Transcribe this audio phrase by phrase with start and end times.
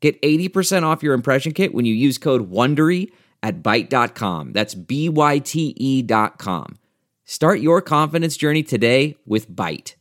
[0.00, 3.10] Get 80% off your impression kit when you use code WONDERY
[3.42, 4.52] at Byte.com.
[4.52, 6.78] That's B-Y-T-E dot com.
[7.24, 9.94] Start your confidence journey today with Byte.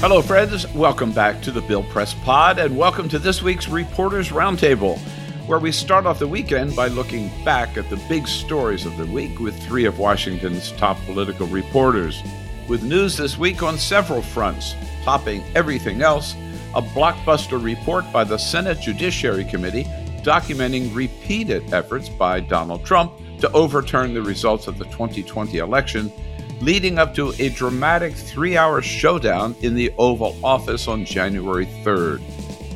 [0.00, 0.66] Hello, friends.
[0.74, 4.98] Welcome back to the Bill Press Pod, and welcome to this week's Reporters Roundtable,
[5.46, 9.06] where we start off the weekend by looking back at the big stories of the
[9.06, 12.22] week with three of Washington's top political reporters.
[12.68, 16.34] With news this week on several fronts, topping everything else,
[16.74, 19.84] a blockbuster report by the Senate Judiciary Committee
[20.22, 26.12] documenting repeated efforts by Donald Trump to overturn the results of the 2020 election
[26.60, 32.22] leading up to a dramatic three hour showdown in the Oval Office on January 3rd.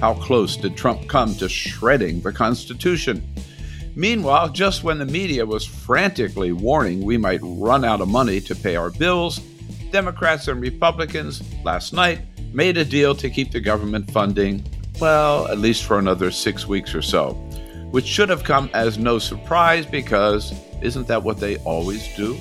[0.00, 3.26] How close did Trump come to shredding the Constitution?
[3.94, 8.54] Meanwhile, just when the media was frantically warning we might run out of money to
[8.54, 9.40] pay our bills,
[9.92, 12.20] Democrats and Republicans last night
[12.52, 14.62] made a deal to keep the government funding,
[15.00, 17.32] well, at least for another six weeks or so,
[17.90, 22.36] which should have come as no surprise because isn't that what they always do?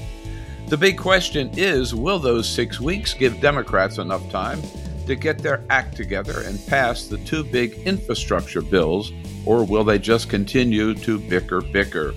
[0.68, 4.62] The big question is will those six weeks give Democrats enough time
[5.08, 9.12] to get their act together and pass the two big infrastructure bills,
[9.46, 12.14] or will they just continue to bicker, bicker?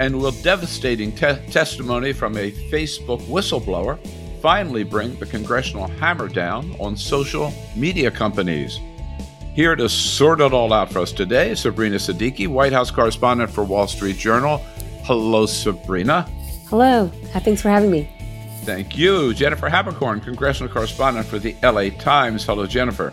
[0.00, 3.98] And will devastating te- testimony from a Facebook whistleblower
[4.40, 8.78] finally bring the congressional hammer down on social media companies?
[9.54, 13.62] Here to sort it all out for us today, Sabrina Siddiqui, White House correspondent for
[13.62, 14.58] Wall Street Journal.
[15.04, 16.22] Hello, Sabrina.
[16.68, 17.08] Hello.
[17.34, 18.10] Thanks for having me.
[18.64, 19.34] Thank you.
[19.34, 22.44] Jennifer Haberkorn, congressional correspondent for the LA Times.
[22.44, 23.12] Hello, Jennifer.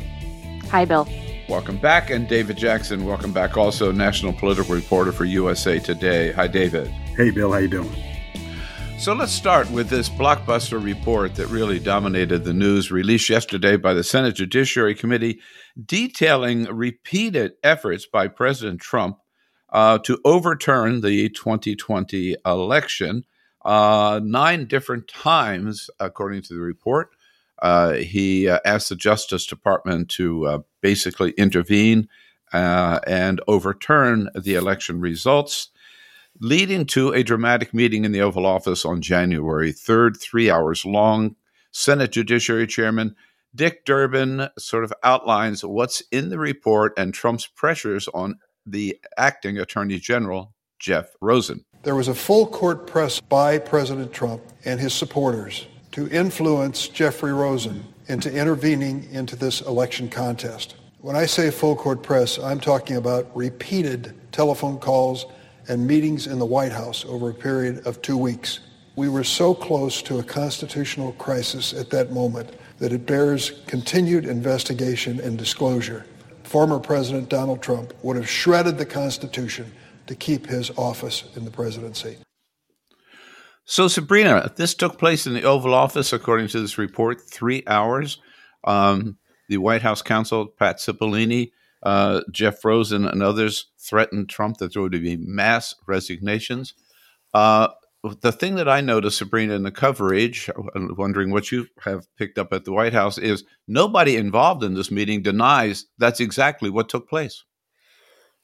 [0.70, 1.08] Hi, Bill.
[1.50, 2.10] Welcome back.
[2.10, 6.32] And David Jackson, welcome back also, national political reporter for USA Today.
[6.32, 6.88] Hi, David.
[6.88, 7.52] Hey, Bill.
[7.52, 7.92] How you doing?
[8.98, 13.94] So let's start with this blockbuster report that really dominated the news released yesterday by
[13.94, 15.40] the Senate Judiciary Committee
[15.84, 19.18] detailing repeated efforts by President Trump
[19.74, 23.24] uh, to overturn the 2020 election
[23.64, 27.12] uh, nine different times, according to the report.
[27.62, 32.10] Uh, he uh, asked the Justice Department to uh, basically intervene
[32.54, 35.70] uh, and overturn the election results,
[36.40, 41.36] leading to a dramatic meeting in the Oval Office on January 3rd, three hours long.
[41.72, 43.16] Senate Judiciary Chairman
[43.54, 49.58] Dick Durbin sort of outlines what's in the report and Trump's pressures on the acting
[49.58, 51.66] Attorney General, Jeff Rosen.
[51.84, 57.34] There was a full court press by President Trump and his supporters to influence Jeffrey
[57.34, 60.75] Rosen into intervening into this election contest.
[61.00, 65.25] When I say full court press, I'm talking about repeated telephone calls
[65.68, 68.59] and meetings in the White House over a period of two weeks.
[68.96, 74.25] We were so close to a constitutional crisis at that moment that it bears continued
[74.25, 76.06] investigation and disclosure.
[76.44, 79.72] Former President Donald Trump would have shredded the Constitution
[80.12, 82.18] to keep his office in the presidency.
[83.64, 88.20] So, Sabrina, this took place in the Oval Office, according to this report, three hours.
[88.66, 89.18] Um,
[89.48, 91.52] the White House counsel, Pat Cipollone,
[91.84, 96.74] uh, Jeff Rosen, and others threatened Trump that there would be mass resignations.
[97.34, 97.70] Uh,
[98.20, 102.38] the thing that I noticed, Sabrina, in the coverage, I'm wondering what you have picked
[102.38, 106.90] up at the White House, is nobody involved in this meeting denies that's exactly what
[106.90, 107.46] took place.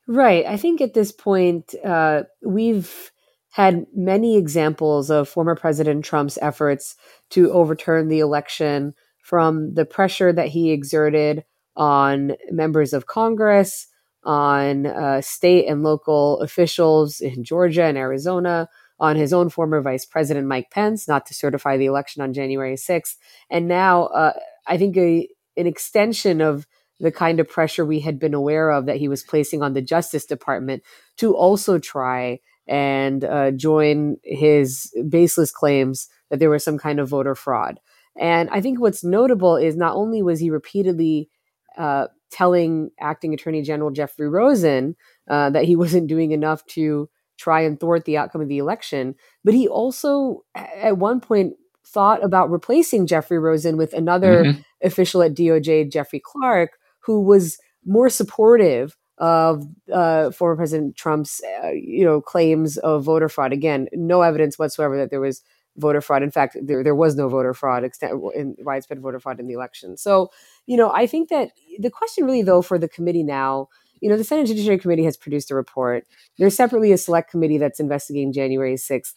[0.07, 0.45] Right.
[0.45, 3.11] I think at this point, uh, we've
[3.51, 6.95] had many examples of former President Trump's efforts
[7.31, 11.43] to overturn the election from the pressure that he exerted
[11.75, 13.87] on members of Congress,
[14.23, 18.69] on uh, state and local officials in Georgia and Arizona,
[18.99, 22.75] on his own former Vice President Mike Pence not to certify the election on January
[22.75, 23.15] 6th.
[23.49, 24.33] And now uh,
[24.65, 25.27] I think a,
[25.57, 26.65] an extension of
[26.99, 29.81] the kind of pressure we had been aware of that he was placing on the
[29.81, 30.83] Justice Department
[31.17, 37.09] to also try and uh, join his baseless claims that there was some kind of
[37.09, 37.79] voter fraud.
[38.19, 41.29] And I think what's notable is not only was he repeatedly
[41.77, 44.95] uh, telling acting Attorney General Jeffrey Rosen
[45.29, 49.13] uh, that he wasn't doing enough to try and thwart the outcome of the election,
[49.43, 51.53] but he also, at one point,
[51.85, 54.61] thought about replacing Jeffrey Rosen with another mm-hmm.
[54.83, 56.71] official at DOJ, Jeffrey Clark,
[57.07, 63.29] who was more supportive of uh, former President Trump's, uh, you know, claims of voter
[63.29, 63.53] fraud.
[63.53, 65.41] Again, no evidence whatsoever that there was
[65.77, 66.21] voter fraud.
[66.21, 69.53] In fact, there, there was no voter fraud, extent, in widespread voter fraud in the
[69.53, 69.95] election.
[69.95, 70.29] So,
[70.65, 73.69] you know, I think that the question really, though, for the committee now,
[74.01, 76.05] you know, the Senate Judiciary Committee has produced a report.
[76.37, 79.13] There's separately a select committee that's investigating January 6th.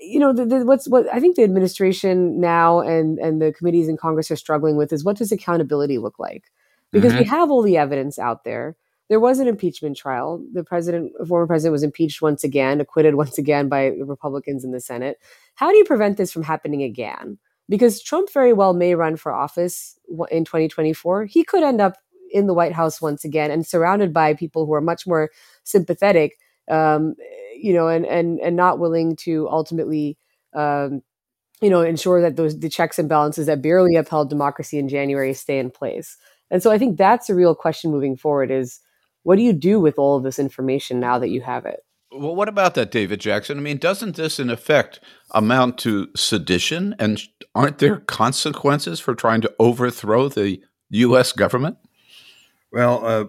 [0.00, 3.88] You know, the, the, what's what I think the administration now and and the committees
[3.88, 6.44] in Congress are struggling with is what does accountability look like?
[6.92, 7.22] Because mm-hmm.
[7.22, 8.76] we have all the evidence out there
[9.08, 10.44] there was an impeachment trial.
[10.52, 14.70] The president, former president, was impeached once again, acquitted once again by the Republicans in
[14.70, 15.18] the Senate.
[15.54, 17.38] How do you prevent this from happening again?
[17.68, 19.98] Because Trump very well may run for office
[20.30, 21.26] in 2024.
[21.26, 21.96] He could end up
[22.30, 25.30] in the White House once again and surrounded by people who are much more
[25.64, 26.38] sympathetic,
[26.70, 27.14] um,
[27.54, 30.18] you know, and and and not willing to ultimately.
[30.54, 31.02] Um,
[31.60, 35.34] you know, ensure that those the checks and balances that barely upheld democracy in January
[35.34, 36.16] stay in place.
[36.50, 38.80] And so I think that's a real question moving forward is
[39.22, 41.80] what do you do with all of this information now that you have it?
[42.10, 43.58] Well, what about that, David Jackson?
[43.58, 44.98] I mean, doesn't this, in effect,
[45.32, 46.96] amount to sedition?
[46.98, 47.20] And
[47.54, 51.32] aren't there consequences for trying to overthrow the U.S.
[51.32, 51.76] government?
[52.72, 53.24] Well, uh,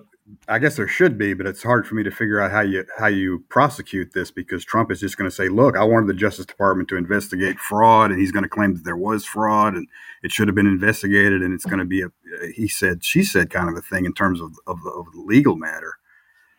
[0.48, 2.86] I guess there should be, but it's hard for me to figure out how you
[2.98, 6.14] how you prosecute this because Trump is just going to say, "Look, I wanted the
[6.14, 9.88] Justice Department to investigate fraud," and he's going to claim that there was fraud and
[10.22, 12.10] it should have been investigated, and it's going to be a
[12.54, 15.56] he said she said kind of a thing in terms of of, of the legal
[15.56, 15.96] matter.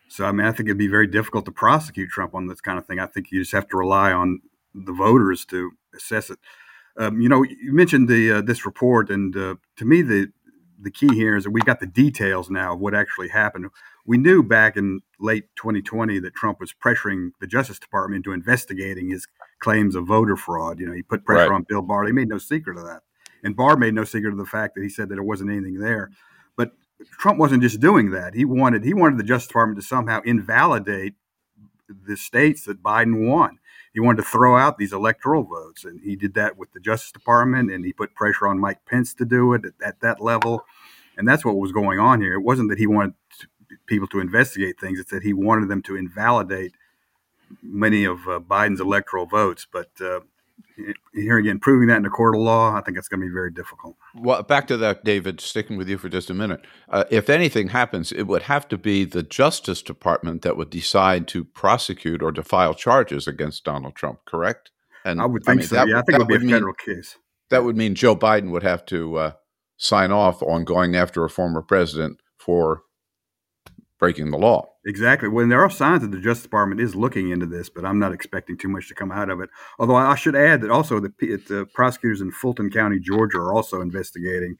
[0.09, 2.77] So I mean, I think it'd be very difficult to prosecute Trump on this kind
[2.77, 2.99] of thing.
[2.99, 4.41] I think you just have to rely on
[4.73, 6.39] the voters to assess it.
[6.97, 10.27] Um, you know, you mentioned the uh, this report, and uh, to me, the
[10.81, 13.67] the key here is that we've got the details now of what actually happened.
[14.05, 19.09] We knew back in late 2020 that Trump was pressuring the Justice Department into investigating
[19.09, 19.27] his
[19.59, 20.79] claims of voter fraud.
[20.79, 21.55] You know, he put pressure right.
[21.55, 22.05] on Bill Barr.
[22.05, 23.01] He made no secret of that.
[23.43, 25.79] And Barr made no secret of the fact that he said that there wasn't anything
[25.79, 26.11] there.
[26.55, 26.71] But
[27.19, 28.33] Trump wasn't just doing that.
[28.33, 31.13] He wanted he wanted the Justice Department to somehow invalidate
[31.87, 33.59] the states that Biden won.
[33.93, 37.11] He wanted to throw out these electoral votes, and he did that with the Justice
[37.11, 40.65] Department, and he put pressure on Mike Pence to do it at, at that level,
[41.17, 42.35] and that's what was going on here.
[42.35, 43.47] It wasn't that he wanted to,
[43.87, 46.73] people to investigate things; it's that he wanted them to invalidate
[47.61, 49.67] many of uh, Biden's electoral votes.
[49.71, 50.21] But uh,
[51.13, 53.33] here again, proving that in a court of law, I think it's going to be
[53.33, 53.95] very difficult.
[54.15, 56.61] Well, back to that, David, sticking with you for just a minute.
[56.89, 61.27] Uh, if anything happens, it would have to be the Justice Department that would decide
[61.29, 64.71] to prosecute or to file charges against Donald Trump, correct?
[65.03, 65.75] And I would think I mean, so.
[65.75, 67.17] That, yeah, I think it would be a federal mean, case.
[67.49, 69.31] That would mean Joe Biden would have to uh,
[69.77, 72.83] sign off on going after a former president for
[73.99, 74.70] breaking the law.
[74.85, 75.29] Exactly.
[75.29, 78.13] Well, there are signs that the Justice Department is looking into this, but I'm not
[78.13, 79.49] expecting too much to come out of it.
[79.77, 83.81] Although I should add that also the, the prosecutors in Fulton County, Georgia, are also
[83.81, 84.57] investigating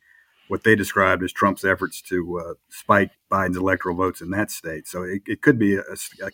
[0.48, 4.88] what they described as Trump's efforts to uh, spike Biden's electoral votes in that state.
[4.88, 6.30] So it, it could be a, a,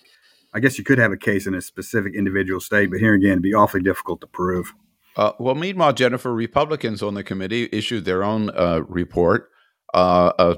[0.54, 3.34] I guess you could have a case in a specific individual state, but here again,
[3.34, 4.74] it'd be awfully difficult to prove.
[5.16, 9.50] Uh, well, meanwhile, Jennifer, Republicans on the committee issued their own uh, report,
[9.94, 10.58] uh, a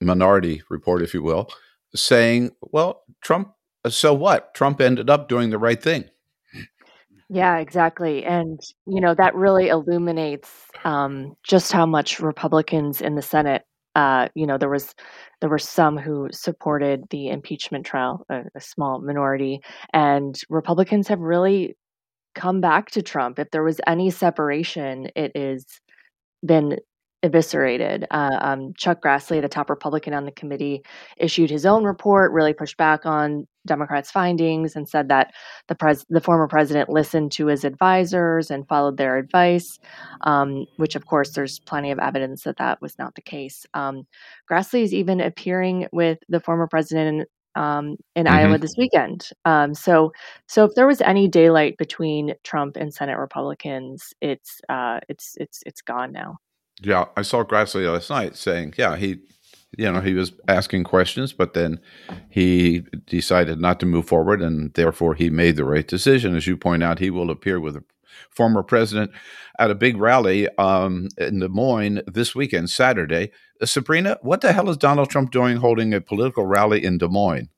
[0.00, 1.50] minority report, if you will,
[1.94, 3.52] saying, well, Trump,
[3.88, 4.54] so what?
[4.54, 6.04] Trump ended up doing the right thing.
[7.28, 8.24] Yeah, exactly.
[8.24, 10.50] And, you know, that really illuminates
[10.84, 13.62] um, just how much Republicans in the Senate,
[13.94, 14.94] uh, you know, there was
[15.40, 19.60] there were some who supported the impeachment trial, a, a small minority,
[19.94, 21.74] and Republicans have really
[22.34, 23.38] come back to Trump.
[23.38, 25.64] If there was any separation, it is
[26.44, 26.76] been
[27.22, 28.06] eviscerated.
[28.10, 30.82] Uh, um, Chuck Grassley, the top Republican on the committee,
[31.16, 35.32] issued his own report, really pushed back on Democrats' findings, and said that
[35.68, 39.78] the pres- the former president listened to his advisors and followed their advice.
[40.22, 43.64] Um, which, of course, there's plenty of evidence that that was not the case.
[43.74, 44.06] Um,
[44.50, 48.34] Grassley is even appearing with the former president um, in mm-hmm.
[48.34, 49.28] Iowa this weekend.
[49.44, 50.12] Um, so,
[50.48, 55.62] so if there was any daylight between Trump and Senate Republicans, it's uh, it's it's
[55.66, 56.38] it's gone now.
[56.82, 59.20] Yeah, I saw Grassley last night saying, yeah, he,
[59.76, 61.80] you know, he was asking questions, but then
[62.28, 66.34] he decided not to move forward, and therefore he made the right decision.
[66.34, 67.84] As you point out, he will appear with a
[68.30, 69.10] former president
[69.58, 73.30] at a big rally um, in Des Moines this weekend, Saturday.
[73.60, 77.08] Uh, Sabrina, what the hell is Donald Trump doing holding a political rally in Des
[77.08, 77.48] Moines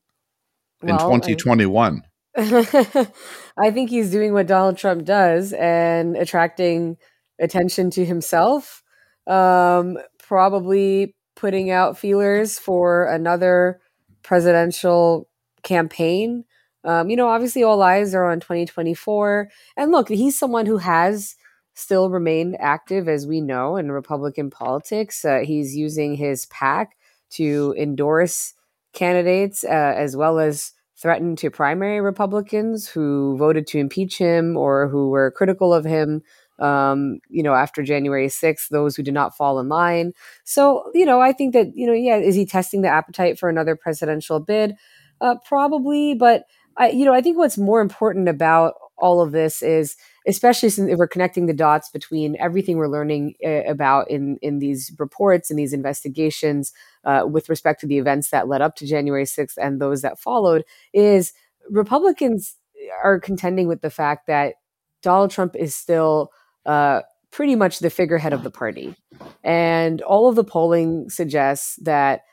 [0.81, 2.03] in well, 2021?
[2.37, 3.07] I,
[3.57, 6.97] I think he's doing what Donald Trump does and attracting
[7.39, 8.83] attention to himself
[9.27, 13.79] um, probably putting out feelers for another
[14.23, 15.27] presidential
[15.63, 16.45] campaign.
[16.83, 19.49] Um, you know, obviously, all eyes are on 2024.
[19.75, 21.35] And look, he's someone who has
[21.73, 25.25] still remained active, as we know, in Republican politics.
[25.25, 26.95] Uh, he's using his PAC
[27.31, 28.53] to endorse
[28.93, 34.87] candidates uh, as well as threaten to primary Republicans who voted to impeach him or
[34.87, 36.21] who were critical of him.
[36.59, 40.13] Um, you know, after January 6th, those who did not fall in line.
[40.43, 43.49] So, you know, I think that, you know, yeah, is he testing the appetite for
[43.49, 44.75] another presidential bid?
[45.19, 46.43] Uh, probably, but
[46.77, 49.95] I, you know, I think what's more important about all of this is
[50.27, 54.91] especially since we're connecting the dots between everything we're learning uh, about in in these
[54.97, 59.25] reports and these investigations uh, with respect to the events that led up to January
[59.25, 61.33] 6th and those that followed is
[61.69, 62.55] Republicans
[63.03, 64.55] are contending with the fact that
[65.01, 66.31] Donald Trump is still
[66.65, 68.95] uh, pretty much the figurehead of the party,
[69.43, 72.23] and all of the polling suggests that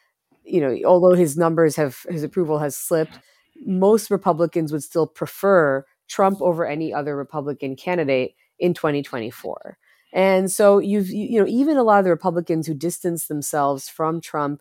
[0.45, 3.19] you know although his numbers have his approval has slipped
[3.65, 9.79] most Republicans would still prefer Trump over any other Republican candidate in 2024.
[10.13, 14.21] And so you've you know even a lot of the Republicans who distance themselves from
[14.21, 14.61] Trump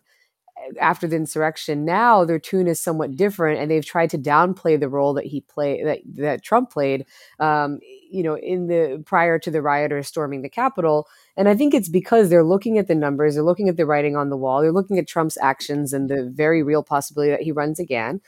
[0.80, 4.88] after the insurrection now their tune is somewhat different and they've tried to downplay the
[4.88, 7.06] role that he played that, that Trump played
[7.40, 7.78] um,
[8.10, 11.06] you know in the prior to the rioters storming the Capitol.
[11.36, 14.16] And I think it's because they're looking at the numbers they're looking at the writing
[14.16, 17.52] on the wall they're looking at Trump's actions and the very real possibility that he
[17.52, 18.20] runs again.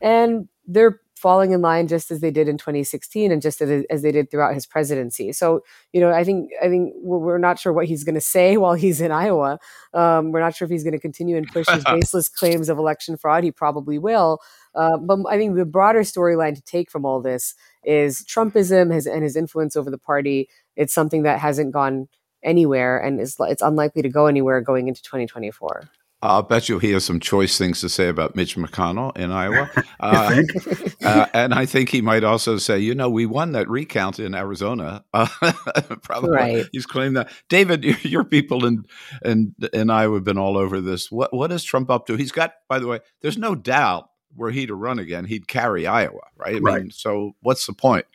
[0.00, 4.12] And they're falling in line just as they did in 2016 and just as they
[4.12, 5.32] did throughout his presidency.
[5.32, 8.56] So, you know, I think I think we're not sure what he's going to say
[8.56, 9.58] while he's in Iowa.
[9.92, 12.78] Um, we're not sure if he's going to continue and push his baseless claims of
[12.78, 13.44] election fraud.
[13.44, 14.40] He probably will.
[14.74, 19.06] Uh, but I think the broader storyline to take from all this is Trumpism has,
[19.06, 20.48] and his influence over the party.
[20.76, 22.08] It's something that hasn't gone
[22.42, 25.88] anywhere and is it's unlikely to go anywhere going into 2024.
[26.20, 29.70] I'll bet you he has some choice things to say about Mitch McConnell in Iowa.
[30.00, 30.42] Uh,
[31.04, 34.32] uh, and I think he might also say, you know, we won that recount in
[34.32, 35.04] Arizona.
[35.12, 35.26] Uh,
[36.02, 36.66] probably right.
[36.70, 37.30] he's claimed that.
[37.48, 38.84] David, your, your people in,
[39.24, 41.10] in, in Iowa have been all over this.
[41.10, 42.14] What What is Trump up to?
[42.14, 45.86] He's got, by the way, there's no doubt were he to run again, he'd carry
[45.86, 46.56] Iowa, right?
[46.56, 46.82] I right.
[46.82, 48.06] Mean, so what's the point?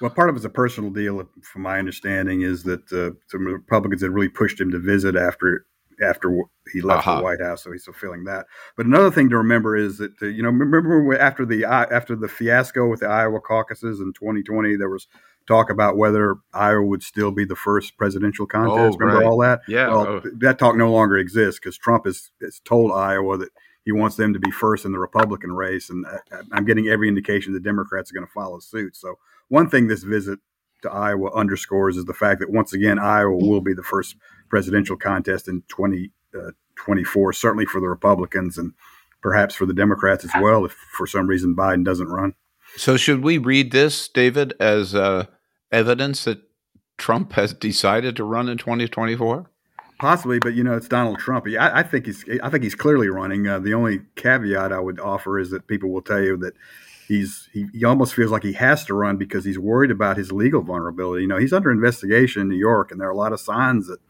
[0.00, 4.02] Well, part of it's a personal deal, from my understanding, is that uh, some Republicans
[4.02, 5.66] had really pushed him to visit after
[6.02, 7.18] after he left uh-huh.
[7.18, 8.46] the White House, so he's fulfilling that.
[8.76, 12.28] But another thing to remember is that uh, you know remember after the after the
[12.28, 15.08] fiasco with the Iowa caucuses in 2020, there was
[15.46, 18.96] talk about whether Iowa would still be the first presidential contest.
[18.96, 19.26] Oh, remember right.
[19.26, 19.60] all that?
[19.68, 19.88] Yeah.
[19.88, 20.22] Well, oh.
[20.38, 23.50] that talk no longer exists because Trump has, has told Iowa that
[23.84, 27.08] he wants them to be first in the Republican race, and uh, I'm getting every
[27.08, 28.96] indication the Democrats are going to follow suit.
[28.96, 29.14] So
[29.48, 30.40] one thing this visit
[30.82, 34.16] to Iowa underscores is the fact that once again Iowa will be the first
[34.48, 38.72] presidential contest in 2024, uh, certainly for the Republicans and
[39.20, 42.34] perhaps for the Democrats as well, if for some reason Biden doesn't run.
[42.76, 45.26] So, should we read this, David, as uh,
[45.72, 46.40] evidence that
[46.98, 49.50] Trump has decided to run in 2024?
[49.98, 51.46] Possibly, but you know it's Donald Trump.
[51.48, 53.48] I, I think he's I think he's clearly running.
[53.48, 56.52] Uh, the only caveat I would offer is that people will tell you that
[57.08, 60.32] he's he, he almost feels like he has to run because he's worried about his
[60.32, 61.22] legal vulnerability.
[61.22, 63.86] You know, he's under investigation in New York, and there are a lot of signs
[63.86, 64.00] that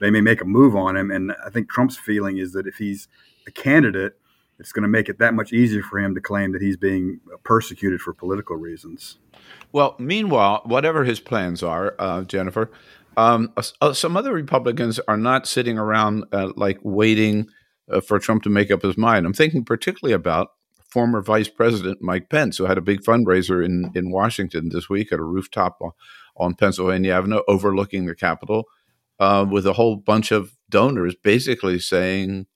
[0.00, 1.10] they may make a move on him.
[1.10, 3.08] And I think Trump's feeling is that if he's
[3.46, 4.14] a candidate,
[4.58, 7.20] it's going to make it that much easier for him to claim that he's being
[7.44, 9.18] persecuted for political reasons.
[9.72, 12.70] Well, meanwhile, whatever his plans are, uh, Jennifer,
[13.16, 17.48] um, uh, some other Republicans are not sitting around uh, like waiting
[17.90, 19.26] uh, for Trump to make up his mind.
[19.26, 20.48] I'm thinking particularly about
[20.88, 25.12] former Vice President Mike Pence, who had a big fundraiser in, in Washington this week
[25.12, 25.92] at a rooftop on,
[26.36, 28.64] on Pennsylvania Avenue overlooking the Capitol
[29.18, 32.46] uh, with a whole bunch of donors basically saying,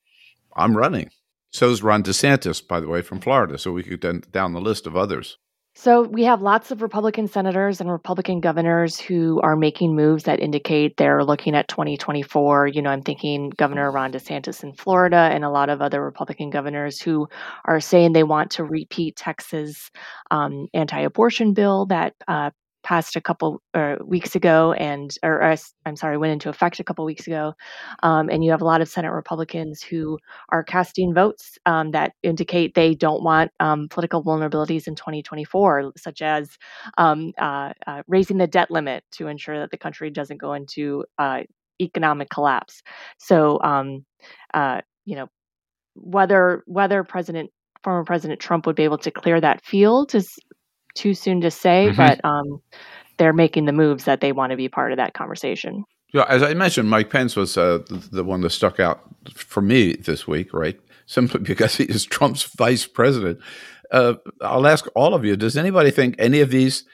[0.54, 1.10] I'm running.
[1.52, 3.58] So is Ron DeSantis, by the way, from Florida.
[3.58, 5.38] So we could then down the list of others.
[5.76, 10.40] So we have lots of Republican senators and Republican governors who are making moves that
[10.40, 12.66] indicate they're looking at 2024.
[12.66, 16.50] You know, I'm thinking Governor Ron DeSantis in Florida and a lot of other Republican
[16.50, 17.28] governors who
[17.64, 19.90] are saying they want to repeat Texas
[20.30, 22.50] um, anti-abortion bill that uh,
[22.82, 25.56] passed a couple uh, weeks ago and or, or,
[25.86, 27.52] i'm sorry went into effect a couple weeks ago
[28.02, 30.18] um, and you have a lot of senate republicans who
[30.50, 36.22] are casting votes um, that indicate they don't want um, political vulnerabilities in 2024 such
[36.22, 36.58] as
[36.98, 41.04] um, uh, uh, raising the debt limit to ensure that the country doesn't go into
[41.18, 41.40] uh,
[41.80, 42.82] economic collapse.
[43.18, 44.04] So um,
[44.54, 45.28] uh, you know
[45.94, 47.50] whether whether president
[47.82, 50.38] former president trump would be able to clear that field is
[50.94, 51.96] too soon to say, mm-hmm.
[51.96, 52.60] but um,
[53.18, 55.84] they're making the moves that they want to be part of that conversation.
[56.12, 57.78] Yeah, as I mentioned, Mike Pence was uh,
[58.10, 60.78] the one that stuck out for me this week, right?
[61.06, 63.40] Simply because he is Trump's vice president.
[63.90, 66.84] Uh, I'll ask all of you: Does anybody think any of these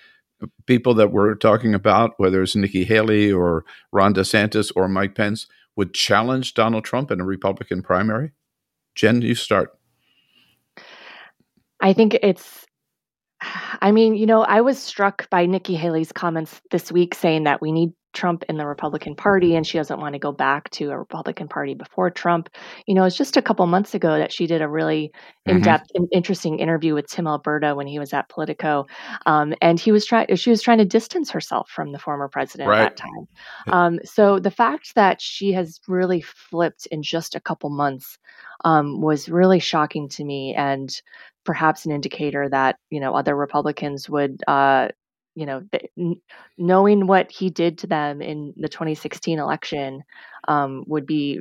[0.66, 5.46] people that we're talking about, whether it's Nikki Haley or Ron DeSantis or Mike Pence,
[5.76, 8.32] would challenge Donald Trump in a Republican primary?
[8.94, 9.78] Jen, you start.
[11.80, 12.65] I think it's
[13.80, 17.60] I mean, you know, I was struck by Nikki Haley's comments this week saying that
[17.60, 20.90] we need Trump in the Republican Party and she doesn't want to go back to
[20.90, 22.48] a Republican Party before Trump.
[22.86, 25.12] You know, it's just a couple months ago that she did a really
[25.46, 25.58] mm-hmm.
[25.58, 28.86] in-depth, interesting interview with Tim Alberta when he was at Politico,
[29.26, 30.34] um, and he was trying.
[30.34, 32.80] She was trying to distance herself from the former president right.
[32.80, 33.28] at that time.
[33.68, 38.18] Um, so the fact that she has really flipped in just a couple months
[38.64, 40.90] um, was really shocking to me, and
[41.44, 44.88] perhaps an indicator that you know other Republicans would uh,
[45.36, 46.18] you know, th-
[46.58, 50.02] knowing what he did to them in the 2016 election
[50.48, 51.40] um, would be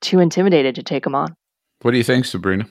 [0.00, 1.34] too intimidated to take him on.
[1.82, 2.66] What do you think, Sabrina?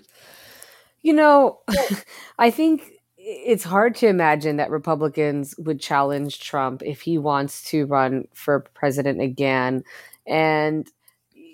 [1.01, 1.62] You know,
[2.38, 2.84] I think
[3.17, 8.60] it's hard to imagine that Republicans would challenge Trump if he wants to run for
[8.74, 9.84] president again.
[10.27, 10.88] And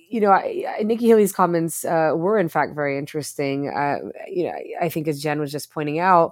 [0.10, 3.70] you know, I, I, Nikki Haley's comments uh, were in fact very interesting.
[3.70, 6.32] Uh, you know, I think as Jen was just pointing out,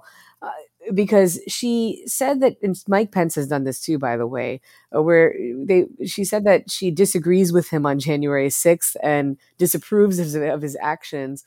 [0.94, 4.60] because she said that and Mike Pence has done this too, by the way,
[4.94, 10.18] uh, where they she said that she disagrees with him on January 6th and disapproves
[10.18, 11.44] of, of his actions,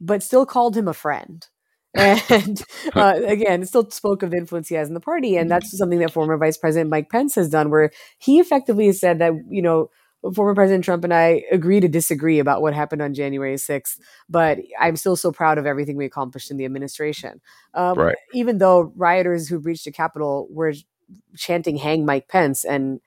[0.00, 1.48] but still called him a friend.
[1.94, 2.62] and
[2.94, 5.98] uh, again, still spoke of the influence he has in the party, and that's something
[5.98, 9.90] that former Vice President Mike Pence has done, where he effectively said that you know
[10.34, 13.98] former President Trump and I agree to disagree about what happened on January 6th,
[14.28, 17.40] but I'm still so proud of everything we accomplished in the administration.
[17.74, 18.16] Um, right.
[18.32, 20.74] Even though rioters who breached the Capitol were
[21.36, 23.00] chanting "Hang Mike Pence" and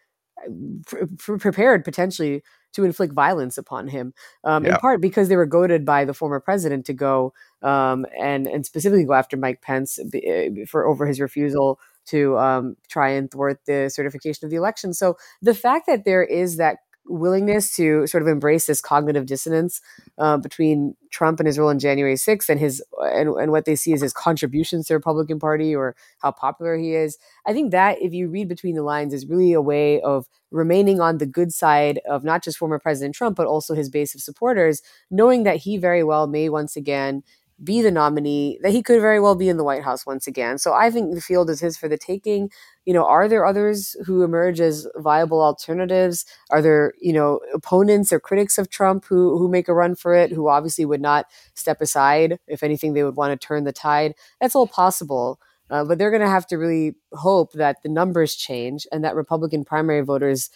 [0.45, 2.43] uh, prepared potentially
[2.74, 4.74] to inflict violence upon him, um, yeah.
[4.74, 8.65] in part because they were goaded by the former president to go um, and and
[8.65, 13.60] specifically go after Mike Pence uh, for over his refusal to um, try and thwart
[13.65, 14.93] the certification of the election.
[14.93, 19.81] So the fact that there is that willingness to sort of embrace this cognitive dissonance
[20.17, 23.75] uh, between Trump and his role in January 6th and his and, and what they
[23.75, 27.18] see as his contributions to the Republican Party or how popular he is.
[27.46, 31.00] I think that if you read between the lines is really a way of remaining
[31.00, 34.22] on the good side of not just former President Trump but also his base of
[34.22, 37.24] supporters, knowing that he very well may once again
[37.63, 40.57] be the nominee, that he could very well be in the White House once again.
[40.57, 42.50] So I think the field is his for the taking.
[42.85, 46.25] You know, are there others who emerge as viable alternatives?
[46.50, 50.13] Are there, you know, opponents or critics of Trump who who make a run for
[50.13, 52.39] it, who obviously would not step aside?
[52.48, 54.15] If anything, they would want to turn the tide.
[54.41, 55.39] That's all possible.
[55.70, 59.15] Uh, but they're going to have to really hope that the numbers change and that
[59.15, 60.51] Republican primary voters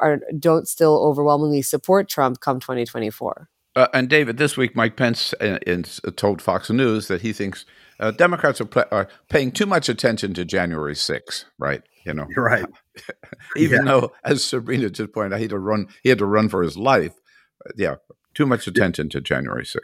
[0.00, 3.48] are don't still overwhelmingly support Trump come 2024.
[3.78, 7.64] Uh, and David, this week, Mike Pence uh, uh, told Fox News that he thinks
[8.00, 11.82] uh, Democrats are, pl- are, paying too much attention to January 6th, right?
[12.04, 12.66] You know, You're right.
[13.56, 13.92] Even yeah.
[13.92, 15.86] though, as Sabrina just pointed out, he had to run.
[16.02, 17.14] He had to run for his life.
[17.76, 17.96] Yeah,
[18.34, 19.78] too much attention to January 6th.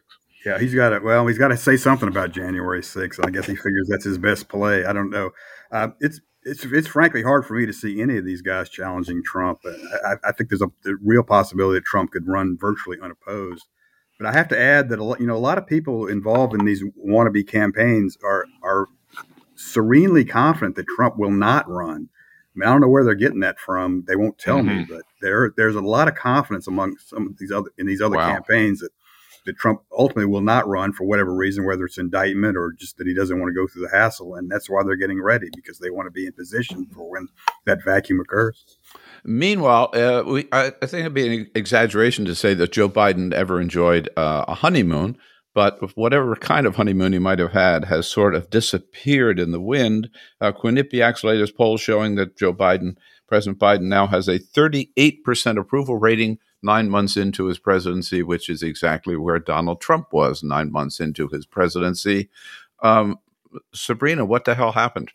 [0.44, 0.98] Yeah, he's got to.
[0.98, 3.24] Well, he's got to say something about January 6th.
[3.24, 4.84] I guess he figures that's his best play.
[4.84, 5.30] I don't know.
[5.70, 9.22] Uh, it's it's it's frankly hard for me to see any of these guys challenging
[9.22, 9.60] Trump.
[10.04, 13.66] I, I think there's a, a, real possibility that Trump could run virtually unopposed.
[14.18, 16.82] But I have to add that you know a lot of people involved in these
[17.04, 18.88] wannabe campaigns are are
[19.56, 22.08] serenely confident that Trump will not run.
[22.54, 24.04] I mean, I don't know where they're getting that from.
[24.06, 24.78] They won't tell mm-hmm.
[24.78, 28.00] me, but there there's a lot of confidence among some of these other in these
[28.00, 28.32] other wow.
[28.32, 28.90] campaigns that
[29.44, 33.06] that Trump ultimately will not run for whatever reason, whether it's indictment or just that
[33.06, 34.34] he doesn't want to go through the hassle.
[34.34, 37.28] And that's why they're getting ready because they want to be in position for when
[37.66, 38.78] that vacuum occurs.
[39.24, 43.32] Meanwhile, uh, we, I, I, think it'd be an exaggeration to say that Joe Biden
[43.32, 45.16] ever enjoyed uh, a honeymoon,
[45.54, 49.60] but whatever kind of honeymoon he might have had has sort of disappeared in the
[49.60, 50.10] wind.
[50.42, 55.96] Uh, Quinnipiac's latest poll showing that Joe Biden, President Biden, now has a 38% approval
[55.96, 61.00] rating nine months into his presidency, which is exactly where Donald Trump was nine months
[61.00, 62.28] into his presidency.
[62.82, 63.18] Um,
[63.72, 65.12] Sabrina, what the hell happened?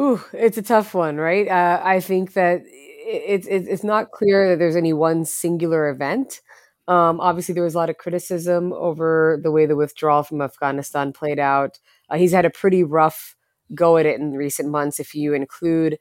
[0.00, 1.46] Ooh, it's a tough one, right?
[1.48, 6.40] Uh, I think that it's it, it's not clear that there's any one singular event.
[6.88, 11.12] Um, obviously, there was a lot of criticism over the way the withdrawal from Afghanistan
[11.12, 11.78] played out.
[12.10, 13.36] Uh, he's had a pretty rough
[13.74, 15.98] go at it in recent months, if you include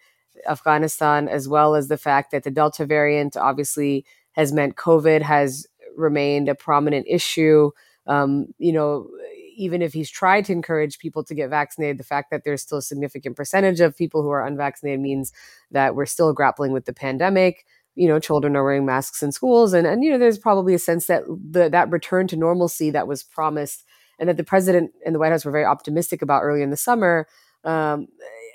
[0.49, 5.67] Afghanistan, as well as the fact that the Delta variant obviously has meant COVID has
[5.95, 7.71] remained a prominent issue.
[8.07, 9.07] Um, you know,
[9.55, 12.79] even if he's tried to encourage people to get vaccinated, the fact that there's still
[12.79, 15.31] a significant percentage of people who are unvaccinated means
[15.71, 17.65] that we're still grappling with the pandemic.
[17.95, 20.79] You know, children are wearing masks in schools, and and you know, there's probably a
[20.79, 23.83] sense that the that return to normalcy that was promised
[24.19, 26.77] and that the president and the White House were very optimistic about early in the
[26.77, 27.27] summer.
[27.63, 28.07] Um,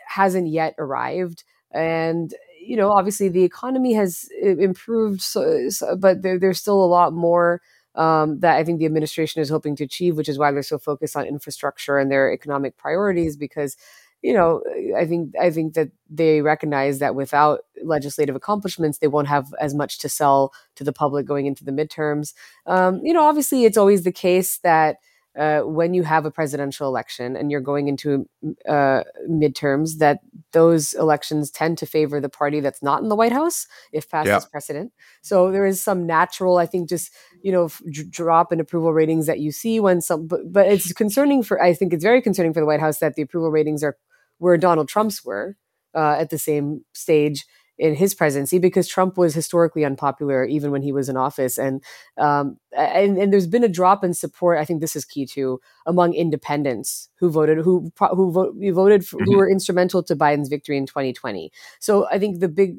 [0.09, 1.45] hasn't yet arrived.
[1.71, 6.87] And you know, obviously the economy has improved, so, so, but there, there's still a
[6.87, 7.63] lot more
[7.95, 10.79] um, that I think the administration is hoping to achieve, which is why they're so
[10.79, 13.37] focused on infrastructure and their economic priorities.
[13.37, 13.77] Because,
[14.23, 14.63] you know,
[14.97, 19.75] I think I think that they recognize that without legislative accomplishments, they won't have as
[19.75, 22.35] much to sell to the public going into the midterms.
[22.67, 24.97] Um, you know, obviously, it's always the case that
[25.39, 28.29] uh, when you have a presidential election and you're going into
[28.69, 30.19] uh, midterms, that
[30.53, 34.27] those elections tend to favor the party that's not in the White House if past
[34.27, 34.41] yeah.
[34.51, 34.93] precedent.
[35.23, 39.27] So there is some natural, I think, just you know, f- drop in approval ratings
[39.27, 42.53] that you see when some, but, but it's concerning for, I think it's very concerning
[42.53, 43.97] for the White House that the approval ratings are
[44.39, 45.57] where Donald Trump's were
[45.95, 47.47] uh, at the same stage
[47.79, 51.83] in his presidency because Trump was historically unpopular even when he was in office, and
[52.17, 54.59] um, and, and there's been a drop in support.
[54.59, 59.07] I think this is key too among independents who voted who who, vote, who voted
[59.07, 59.31] for, mm-hmm.
[59.31, 61.53] who were instrumental to Biden's victory in 2020.
[61.79, 62.79] So I think the big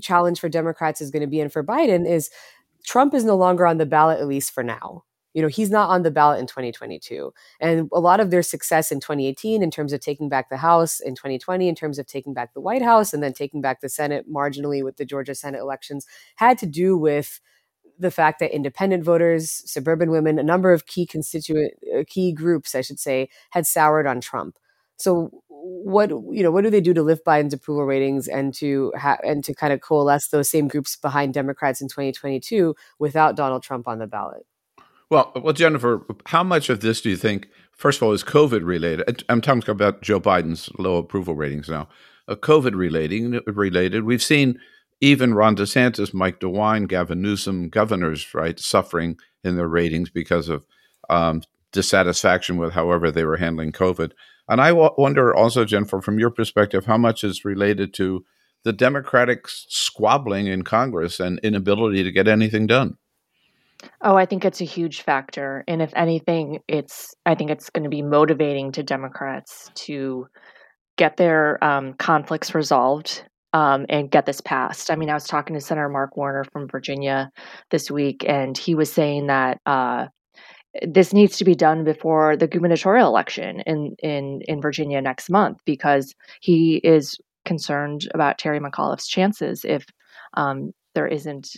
[0.00, 2.30] challenge for Democrats is going to be and for Biden is
[2.84, 5.04] Trump is no longer on the ballot at least for now
[5.38, 8.90] you know he's not on the ballot in 2022 and a lot of their success
[8.90, 12.34] in 2018 in terms of taking back the house in 2020 in terms of taking
[12.34, 15.60] back the white house and then taking back the senate marginally with the georgia senate
[15.60, 17.40] elections had to do with
[18.00, 22.74] the fact that independent voters suburban women a number of key constituent uh, key groups
[22.74, 24.58] i should say had soured on trump.
[25.00, 28.92] So what you know what do they do to lift biden's approval ratings and to
[28.96, 33.62] ha- and to kind of coalesce those same groups behind democrats in 2022 without donald
[33.62, 34.46] trump on the ballot
[35.10, 38.64] well, well, Jennifer, how much of this do you think, first of all, is COVID
[38.64, 39.24] related?
[39.28, 41.88] I'm talking about Joe Biden's low approval ratings now.
[42.26, 44.04] Uh, COVID relating related.
[44.04, 44.58] We've seen
[45.00, 50.66] even Ron DeSantis, Mike DeWine, Gavin Newsom, governors, right, suffering in their ratings because of
[51.08, 51.42] um,
[51.72, 54.12] dissatisfaction with however they were handling COVID.
[54.48, 58.24] And I w- wonder also, Jennifer, from your perspective, how much is related to
[58.64, 62.96] the Democratic squabbling in Congress and inability to get anything done?
[64.00, 65.64] Oh, I think it's a huge factor.
[65.66, 70.26] And if anything, it's I think it's going to be motivating to Democrats to
[70.96, 74.90] get their um, conflicts resolved um, and get this passed.
[74.90, 77.30] I mean, I was talking to Senator Mark Warner from Virginia
[77.70, 80.06] this week, and he was saying that uh,
[80.86, 85.58] this needs to be done before the gubernatorial election in in in Virginia next month
[85.64, 89.86] because he is concerned about Terry McAuliffe's chances if
[90.34, 91.48] um, there isn't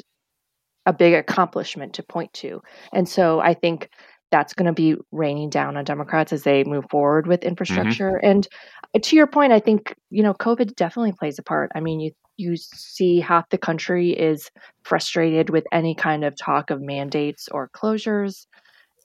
[0.91, 2.61] a big accomplishment to point to.
[2.93, 3.89] And so I think
[4.33, 7.51] that's going to be raining down on Democrats as they move forward with mm-hmm.
[7.51, 8.13] infrastructure.
[8.13, 8.27] Mm-hmm.
[8.27, 8.49] And
[8.95, 11.71] uh, to your point, I think you know COVID definitely plays a part.
[11.77, 14.51] I mean, you you see half the country is
[14.83, 18.47] frustrated with any kind of talk of mandates or closures,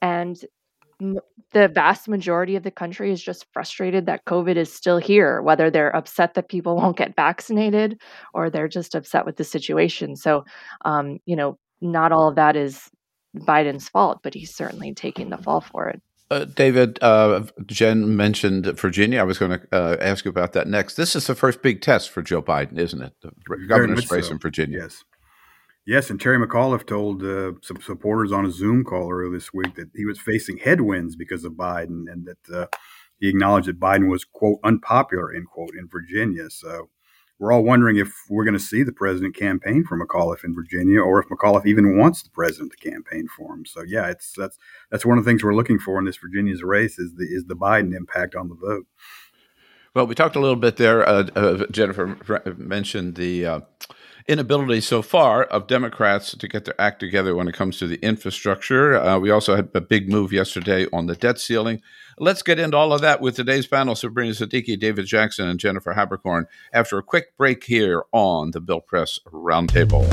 [0.02, 0.36] and
[1.52, 5.42] the vast majority of the country is just frustrated that COVID is still here.
[5.42, 8.00] Whether they're upset that people won't get vaccinated
[8.34, 10.16] or they're just upset with the situation.
[10.16, 10.44] So,
[10.84, 12.90] um, you know, not all of that is
[13.36, 16.00] Biden's fault, but he's certainly taking the fall for it.
[16.28, 19.20] Uh, David, uh, Jen mentioned Virginia.
[19.20, 20.94] I was going to uh, ask you about that next.
[20.94, 23.12] This is the first big test for Joe Biden, isn't it?
[23.22, 23.30] The
[23.68, 24.32] governor's race so.
[24.32, 24.80] in Virginia.
[24.80, 25.04] Yes.
[25.86, 29.76] Yes, and Terry McAuliffe told uh, some supporters on a Zoom call earlier this week
[29.76, 32.66] that he was facing headwinds because of Biden, and that uh,
[33.20, 36.50] he acknowledged that Biden was quote unpopular end quote in Virginia.
[36.50, 36.90] So
[37.38, 41.00] we're all wondering if we're going to see the president campaign for McAuliffe in Virginia,
[41.00, 43.66] or if McAuliffe even wants the president to campaign for him.
[43.66, 44.58] So yeah, it's that's
[44.90, 47.44] that's one of the things we're looking for in this Virginia's race is the is
[47.46, 48.86] the Biden impact on the vote.
[49.94, 51.08] Well, we talked a little bit there.
[51.08, 52.18] Uh, uh, Jennifer
[52.58, 53.60] mentioned the uh,
[54.28, 57.96] inability so far of Democrats to get their act together when it comes to the
[57.96, 58.96] infrastructure.
[58.96, 61.80] Uh, we also had a big move yesterday on the debt ceiling.
[62.18, 65.92] Let's get into all of that with today's panel Sabrina Siddiqui, David Jackson, and Jennifer
[65.92, 70.10] Haberkorn after a quick break here on the Bill Press Roundtable.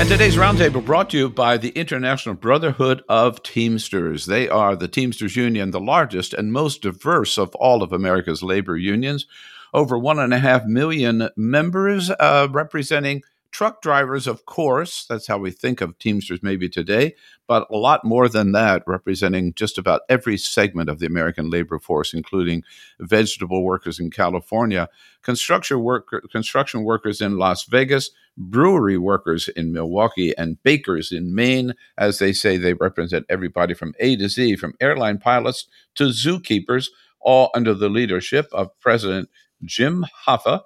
[0.00, 4.24] And today's roundtable brought to you by the International Brotherhood of Teamsters.
[4.24, 8.78] They are the Teamsters Union, the largest and most diverse of all of America's labor
[8.78, 9.26] unions.
[9.74, 15.38] Over one and a half million members, uh, representing truck drivers, of course, that's how
[15.38, 17.14] we think of Teamsters maybe today,
[17.46, 21.78] but a lot more than that, representing just about every segment of the American labor
[21.78, 22.62] force, including
[23.00, 24.88] vegetable workers in California,
[25.22, 31.74] construction worker, construction workers in Las Vegas, brewery workers in Milwaukee, and bakers in Maine.
[31.98, 36.88] As they say, they represent everybody from A to Z, from airline pilots to zookeepers,
[37.20, 39.28] all under the leadership of President
[39.64, 40.62] Jim Hoffa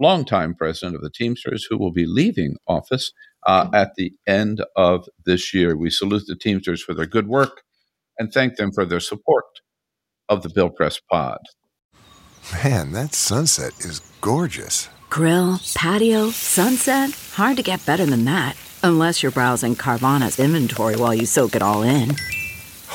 [0.00, 3.12] longtime president of the Teamsters, who will be leaving office
[3.46, 3.74] uh, mm-hmm.
[3.74, 5.76] at the end of this year.
[5.76, 7.62] We salute the Teamsters for their good work
[8.18, 9.44] and thank them for their support
[10.28, 11.38] of the Bill Press Pod.
[12.64, 14.88] Man, that sunset is gorgeous.
[15.10, 17.10] Grill, patio, sunset.
[17.32, 18.56] Hard to get better than that.
[18.82, 22.14] Unless you're browsing Carvana's inventory while you soak it all in.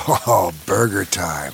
[0.07, 1.53] Oh, burger time.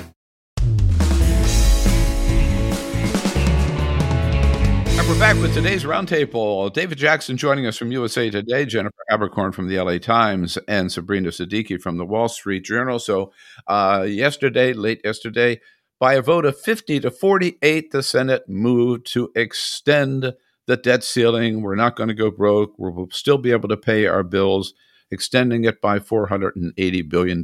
[5.11, 6.71] We're back with today's roundtable.
[6.71, 11.31] David Jackson joining us from USA Today, Jennifer Haberkorn from the LA Times, and Sabrina
[11.31, 12.97] Siddiqui from the Wall Street Journal.
[12.97, 13.33] So,
[13.67, 15.59] uh, yesterday, late yesterday,
[15.99, 20.33] by a vote of 50 to 48, the Senate moved to extend
[20.65, 21.61] the debt ceiling.
[21.61, 22.73] We're not going to go broke.
[22.77, 24.73] We'll still be able to pay our bills,
[25.11, 27.43] extending it by $480 billion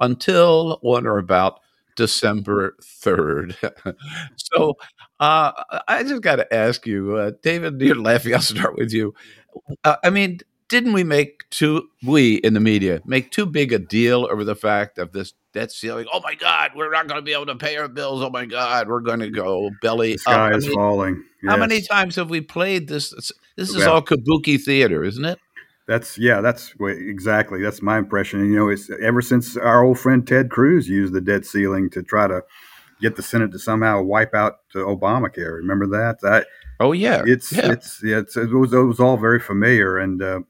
[0.00, 1.60] until on or about
[1.96, 3.96] December 3rd.
[4.36, 4.76] so
[5.20, 5.52] uh,
[5.88, 8.34] I just got to ask you, uh, David, you're laughing.
[8.34, 9.14] I'll start with you.
[9.84, 13.78] Uh, I mean, didn't we make too, we in the media, make too big a
[13.78, 16.06] deal over the fact of this debt ceiling?
[16.12, 18.22] Oh my God, we're not going to be able to pay our bills.
[18.22, 20.58] Oh my God, we're going to go belly the sky up.
[20.58, 21.24] is I mean, falling.
[21.42, 21.50] Yes.
[21.50, 23.10] How many times have we played this?
[23.56, 25.38] This is Well- all kabuki theater, isn't it?
[25.86, 28.40] That's yeah, that's exactly that's my impression.
[28.40, 31.90] And, you know, it's ever since our old friend Ted Cruz used the debt ceiling
[31.90, 32.42] to try to
[33.00, 35.56] get the Senate to somehow wipe out uh, Obamacare.
[35.56, 36.20] Remember that?
[36.20, 36.46] That
[36.78, 37.72] Oh yeah, it's yeah.
[37.72, 39.98] it's yeah, it's, it was it was all very familiar.
[39.98, 40.40] And uh,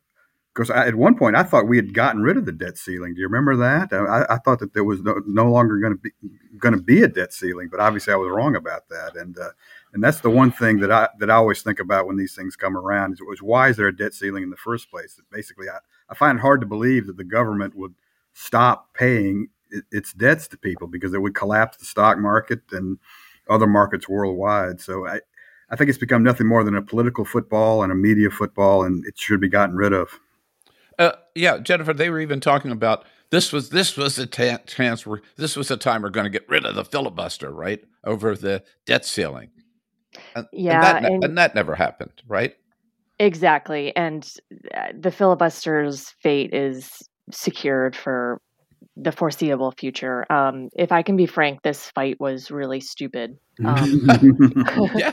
[0.54, 3.14] because at one point I thought we had gotten rid of the debt ceiling.
[3.14, 3.92] Do you remember that?
[3.92, 6.10] I, I thought that there was no, no longer going to be
[6.58, 9.16] going to be a debt ceiling, but obviously I was wrong about that.
[9.16, 9.50] And uh,
[9.92, 12.56] and that's the one thing that I that I always think about when these things
[12.56, 15.14] come around is, was why is there a debt ceiling in the first place?
[15.14, 15.78] That Basically, I,
[16.08, 17.94] I find it hard to believe that the government would
[18.32, 19.48] stop paying
[19.90, 22.98] its debts to people because it would collapse the stock market and
[23.48, 24.80] other markets worldwide.
[24.80, 25.20] So I,
[25.70, 29.04] I think it's become nothing more than a political football and a media football, and
[29.06, 30.18] it should be gotten rid of.
[30.98, 31.92] Uh, yeah, Jennifer.
[31.92, 35.70] They were even talking about this was this was a ta- chance where this was
[35.70, 39.50] a time we're going to get rid of the filibuster, right, over the debt ceiling.
[40.34, 42.54] And, and Yeah, that, ne- and- and that never happened, right?
[43.18, 43.94] Exactly.
[43.96, 44.30] And
[44.74, 46.90] uh, the filibuster's fate is
[47.30, 48.40] secured for
[48.96, 50.24] the foreseeable future.
[50.32, 53.38] Um, if I can be frank, this fight was really stupid.
[53.64, 54.06] Um,
[54.94, 55.12] Yeah,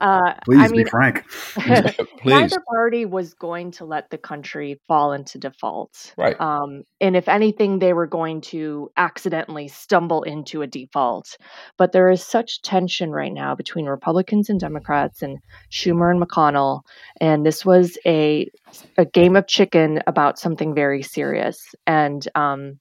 [0.00, 1.24] uh, Please I mean, be frank.
[1.54, 1.96] please.
[2.24, 6.14] neither party was going to let the country fall into default.
[6.16, 6.40] Right.
[6.40, 11.36] Um, and if anything, they were going to accidentally stumble into a default.
[11.76, 15.38] But there is such tension right now between Republicans and Democrats and
[15.70, 16.82] Schumer and McConnell.
[17.20, 18.48] And this was a,
[18.96, 21.74] a game of chicken about something very serious.
[21.86, 22.78] And um,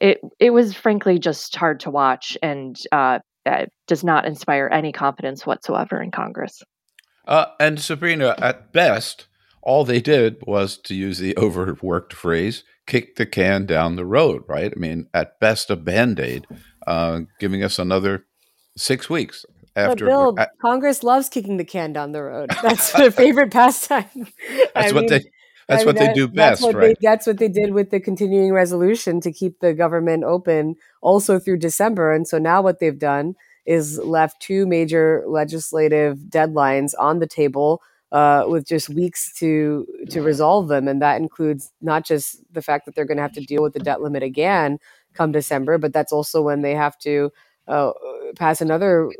[0.00, 4.92] it, it was frankly just hard to watch and uh, uh, does not inspire any
[4.92, 6.62] confidence whatsoever in Congress.
[7.26, 9.26] Uh, and Sabrina, at best,
[9.62, 14.44] all they did was to use the overworked phrase, kick the can down the road,
[14.46, 14.72] right?
[14.74, 16.46] I mean, at best, a band aid,
[16.86, 18.26] uh, giving us another
[18.76, 20.06] six weeks But after.
[20.06, 22.50] Bill, uh, Congress loves kicking the can down the road.
[22.62, 24.04] That's their favorite pastime.
[24.74, 25.24] that's I what mean, they.
[25.68, 26.96] That's I what mean, they that- do that's best, what right?
[27.00, 31.38] They, that's what they did with the continuing resolution to keep the government open also
[31.38, 32.12] through December.
[32.12, 33.34] And so now what they've done
[33.66, 37.80] is left two major legislative deadlines on the table
[38.12, 42.84] uh, with just weeks to to resolve them, and that includes not just the fact
[42.86, 44.78] that they're going to have to deal with the debt limit again
[45.14, 47.30] come December, but that's also when they have to
[47.66, 47.90] uh,
[48.36, 49.10] pass another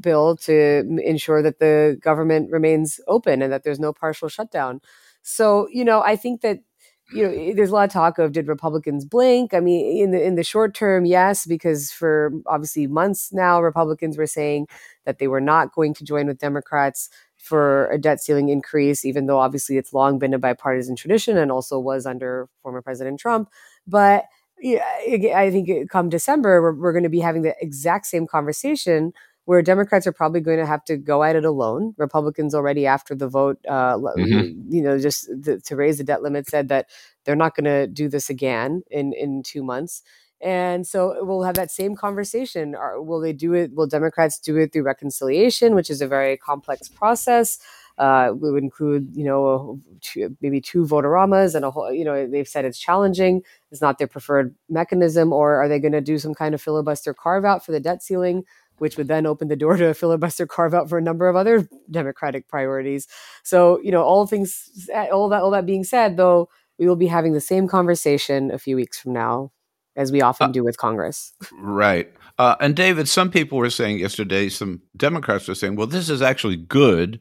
[0.00, 4.80] bill to ensure that the government remains open and that there's no partial shutdown.
[5.22, 6.60] So, you know, I think that
[7.12, 9.54] you know, there's a lot of talk of did Republicans blink?
[9.54, 14.18] I mean, in the in the short term, yes, because for obviously months now, Republicans
[14.18, 14.68] were saying
[15.06, 19.26] that they were not going to join with Democrats for a debt ceiling increase, even
[19.26, 23.48] though obviously it's long been a bipartisan tradition and also was under former President Trump.
[23.86, 24.24] But
[24.60, 24.84] yeah,
[25.34, 29.12] I think come December, we're, we're going to be having the exact same conversation
[29.48, 31.94] where Democrats are probably going to have to go at it alone.
[31.96, 34.70] Republicans already after the vote, uh, mm-hmm.
[34.70, 36.90] you know, just the, to raise the debt limit said that
[37.24, 40.02] they're not going to do this again in in two months.
[40.42, 42.74] And so we'll have that same conversation.
[42.74, 43.74] Are, will they do it?
[43.74, 47.58] Will Democrats do it through reconciliation, which is a very complex process?
[47.96, 52.28] Uh, it would include, you know, two, maybe two voteramas and a whole, you know,
[52.28, 53.42] they've said it's challenging.
[53.72, 55.32] It's not their preferred mechanism.
[55.32, 58.02] Or are they going to do some kind of filibuster carve out for the debt
[58.02, 58.44] ceiling,
[58.78, 61.36] which would then open the door to a filibuster carve out for a number of
[61.36, 63.06] other Democratic priorities?
[63.42, 67.06] So, you know, all things, all that, all that being said, though, we will be
[67.06, 69.50] having the same conversation a few weeks from now
[69.96, 71.32] as we often uh, do with Congress.
[71.52, 72.12] Right.
[72.38, 76.22] Uh, and David, some people were saying yesterday, some Democrats were saying, well, this is
[76.22, 77.18] actually good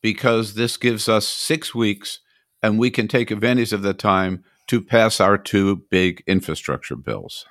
[0.00, 2.20] because this gives us six weeks
[2.62, 7.44] and we can take advantage of the time to pass our two big infrastructure bills.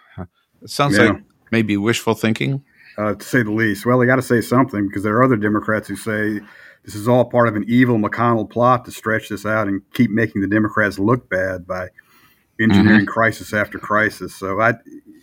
[0.61, 1.05] It sounds yeah.
[1.05, 2.63] like maybe wishful thinking.
[2.99, 3.85] Uh, to say the least.
[3.85, 6.41] Well, they got to say something because there are other Democrats who say
[6.83, 10.11] this is all part of an evil McConnell plot to stretch this out and keep
[10.11, 11.87] making the Democrats look bad by
[12.59, 13.07] engineering mm-hmm.
[13.07, 14.35] crisis after crisis.
[14.35, 14.73] So I,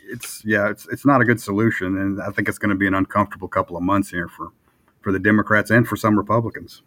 [0.09, 2.87] it's yeah, it's it's not a good solution, and I think it's going to be
[2.87, 4.53] an uncomfortable couple of months here for
[5.03, 6.81] for the Democrats and for some Republicans.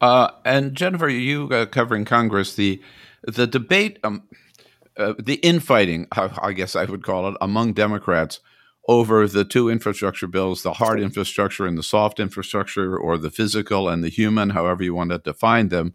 [0.00, 2.80] Uh, and Jennifer, you uh, covering Congress, the
[3.26, 4.22] the debate, um,
[4.96, 8.40] uh, the infighting, I guess I would call it, among Democrats
[8.88, 13.88] over the two infrastructure bills, the hard infrastructure and the soft infrastructure, or the physical
[13.88, 15.94] and the human, however you want to define them.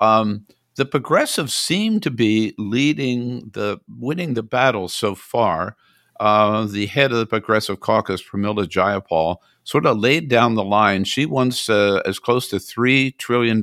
[0.00, 5.76] Um, the progressives seem to be leading the winning the battle so far.
[6.18, 11.04] Uh, the head of the Progressive Caucus, Pramila Jayapal, sort of laid down the line.
[11.04, 13.62] She wants uh, as close to $3 trillion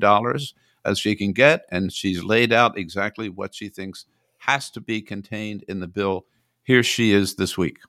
[0.85, 4.05] as she can get, and she's laid out exactly what she thinks
[4.39, 6.25] has to be contained in the bill.
[6.63, 7.79] Here she is this week.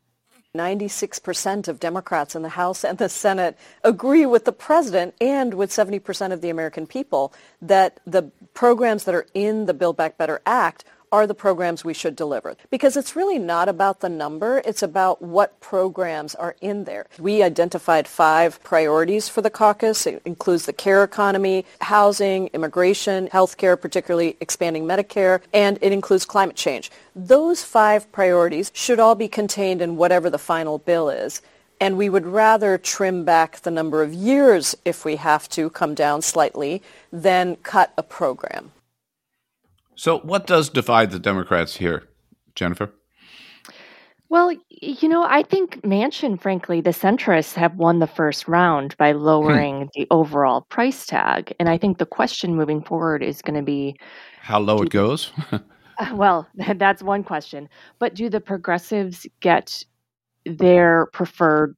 [0.54, 5.70] 96% of Democrats in the House and the Senate agree with the president and with
[5.70, 10.40] 70% of the American people that the programs that are in the Build Back Better
[10.46, 12.56] Act are the programs we should deliver.
[12.70, 17.06] Because it's really not about the number, it's about what programs are in there.
[17.18, 20.06] We identified five priorities for the caucus.
[20.06, 26.56] It includes the care economy, housing, immigration, healthcare, particularly expanding Medicare, and it includes climate
[26.56, 26.90] change.
[27.14, 31.42] Those five priorities should all be contained in whatever the final bill is.
[31.80, 35.94] And we would rather trim back the number of years if we have to come
[35.94, 38.70] down slightly than cut a program.
[39.96, 42.04] So, what does divide the Democrats here,
[42.54, 42.90] Jennifer?
[44.34, 49.12] Well, you know, I think Manchin, frankly, the centrists have won the first round by
[49.12, 49.20] hmm.
[49.20, 49.86] lowering hmm.
[49.94, 51.54] the overall price tag.
[51.60, 53.96] And I think the question moving forward is going to be
[54.40, 55.32] how low it goes.
[56.14, 57.68] well, that's one question.
[57.98, 59.84] But do the progressives get
[60.44, 61.76] their preferred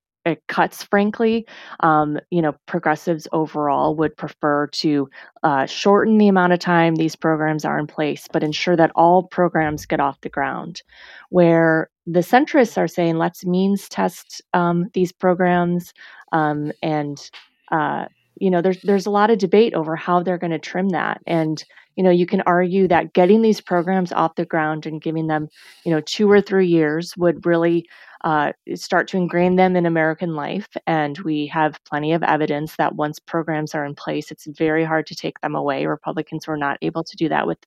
[0.49, 1.47] cuts, frankly.
[1.81, 5.09] Um, you know, progressives overall would prefer to
[5.43, 9.23] uh, shorten the amount of time these programs are in place, but ensure that all
[9.23, 10.83] programs get off the ground.
[11.31, 15.93] Where the centrists are saying, let's means test um, these programs,
[16.33, 17.31] um, and
[17.71, 18.07] uh,
[18.37, 21.21] you know, there's there's a lot of debate over how they're going to trim that,
[21.27, 21.63] and
[21.97, 25.49] you know, you can argue that getting these programs off the ground and giving them,
[25.85, 27.89] you know, two or three years would really
[28.23, 30.69] uh, start to ingrain them in American life.
[30.87, 35.07] And we have plenty of evidence that once programs are in place, it's very hard
[35.07, 35.87] to take them away.
[35.87, 37.59] Republicans were not able to do that with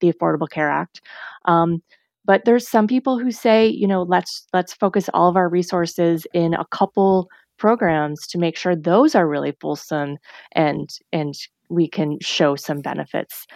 [0.00, 1.00] the Affordable Care Act.
[1.46, 1.82] Um,
[2.26, 6.26] but there's some people who say, you know, let's let's focus all of our resources
[6.34, 10.16] in a couple programs to make sure those are really fulsome
[10.52, 11.34] and and
[11.68, 13.46] we can show some benefits.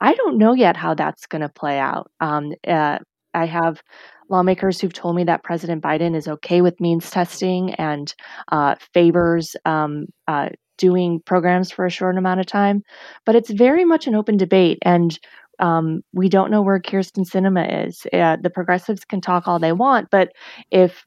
[0.00, 2.10] I don't know yet how that's going to play out.
[2.20, 2.98] Um, uh,
[3.34, 3.82] I have
[4.28, 8.12] lawmakers who've told me that President Biden is okay with means testing and
[8.50, 12.82] uh, favors um, uh, doing programs for a short amount of time.
[13.24, 14.78] But it's very much an open debate.
[14.82, 15.18] And
[15.58, 18.06] um, we don't know where Kyrsten Sinema is.
[18.12, 20.32] Uh, the progressives can talk all they want, but
[20.70, 21.04] if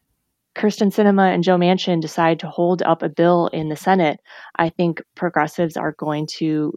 [0.56, 4.20] Kyrsten Sinema and Joe Manchin decide to hold up a bill in the Senate,
[4.58, 6.74] I think progressives are going to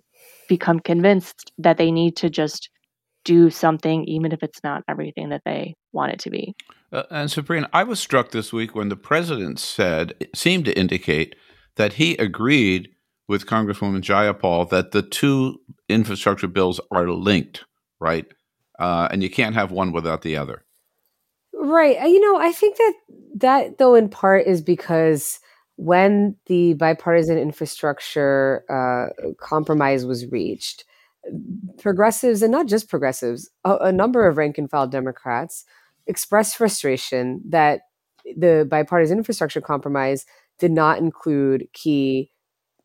[0.49, 2.71] become convinced that they need to just
[3.25, 6.55] do something, even if it's not everything that they want it to be.
[6.93, 11.37] Uh, and Sabrina, I was struck this week when the president said, seemed to indicate
[11.77, 12.89] that he agreed
[13.29, 15.59] with Congresswoman Jayapal that the two
[15.89, 17.65] infrastructure bills are linked,
[18.01, 18.27] right?
[18.79, 20.65] uh, and you can't have one without the other.
[21.69, 22.01] Right.
[22.01, 22.95] Uh, you know, I think that
[23.37, 25.39] that though in part is because
[25.77, 29.09] when the bipartisan infrastructure uh,
[29.39, 30.85] compromise was reached,
[31.79, 35.65] progressives and not just progressives, a, a number of rank and file Democrats
[36.07, 37.83] expressed frustration that
[38.37, 40.25] the bipartisan infrastructure compromise
[40.59, 42.31] did not include key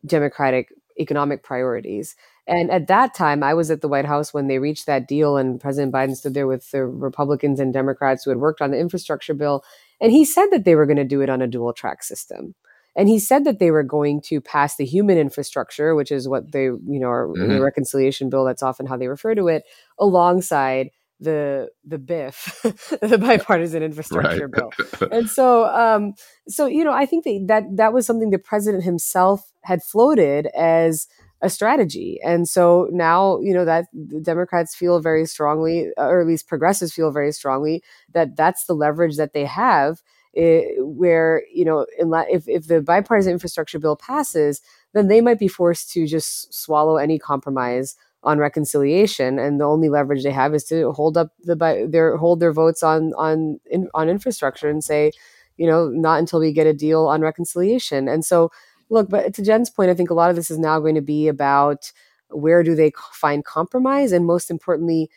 [0.04, 0.68] Democratic
[1.00, 2.16] economic priorities.
[2.46, 5.36] And at that time, I was at the White House when they reached that deal,
[5.36, 8.78] and President Biden stood there with the Republicans and Democrats who had worked on the
[8.78, 9.64] infrastructure bill.
[10.00, 12.54] And he said that they were going to do it on a dual track system.
[12.96, 16.52] And he said that they were going to pass the human infrastructure, which is what
[16.52, 17.48] they, you know, mm-hmm.
[17.48, 19.64] the reconciliation bill, that's often how they refer to it,
[19.98, 20.90] alongside
[21.20, 22.60] the the BIF,
[23.00, 24.70] the bipartisan infrastructure bill.
[25.10, 26.14] And so, um,
[26.48, 30.46] so you know, I think that, that that was something the president himself had floated
[30.54, 31.08] as
[31.44, 32.18] a strategy.
[32.24, 36.92] And so now, you know, that the Democrats feel very strongly, or at least progressives
[36.94, 37.82] feel very strongly,
[38.12, 40.02] that that's the leverage that they have.
[40.34, 41.86] It, eh, where you know,
[42.28, 44.60] if if the bipartisan infrastructure bill passes,
[44.92, 49.88] then they might be forced to just swallow any compromise on reconciliation, and the only
[49.88, 53.88] leverage they have is to hold up the their hold their votes on on in,
[53.94, 55.12] on infrastructure and say,
[55.56, 58.08] you know, not until we get a deal on reconciliation.
[58.08, 58.50] And so,
[58.90, 61.00] look, but to Jen's point, I think a lot of this is now going to
[61.00, 61.92] be about
[62.28, 65.10] where do they find compromise, and most importantly,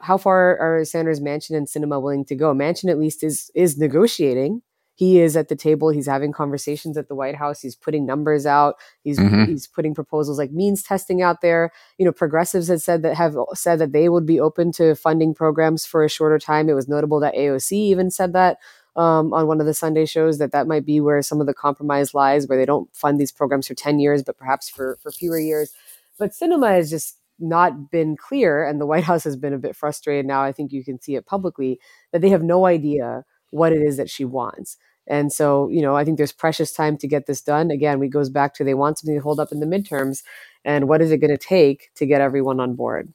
[0.00, 2.54] how far are Sanders, Manchin and Sinema willing to go?
[2.54, 4.62] Manchin at least is is negotiating.
[4.94, 5.90] He is at the table.
[5.90, 7.60] He's having conversations at the white house.
[7.60, 8.74] He's putting numbers out.
[9.04, 9.44] He's mm-hmm.
[9.44, 11.70] he's putting proposals like means testing out there.
[11.98, 15.34] You know progressives had said that have said that they would be open to funding
[15.34, 16.68] programs for a shorter time.
[16.68, 18.58] It was notable that aoc even said that
[18.98, 21.54] um, on one of the sunday shows that that might be where some of the
[21.54, 25.10] compromise lies where they don't fund these programs for 10 years but perhaps for for
[25.10, 25.72] fewer years
[26.18, 29.76] but Sinema has just not been clear and the white house has been a bit
[29.76, 31.78] frustrated now i think you can see it publicly
[32.12, 34.76] that they have no idea what it is that she wants
[35.08, 37.70] and so, you know, I think there's precious time to get this done.
[37.70, 40.22] Again, we goes back to they want something to hold up in the midterms,
[40.64, 43.12] and what is it going to take to get everyone on board?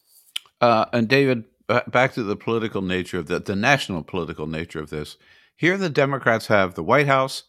[0.60, 1.46] Uh, and David,
[1.88, 5.18] back to the political nature of the the national political nature of this.
[5.64, 7.44] Here, the Democrats have the White House,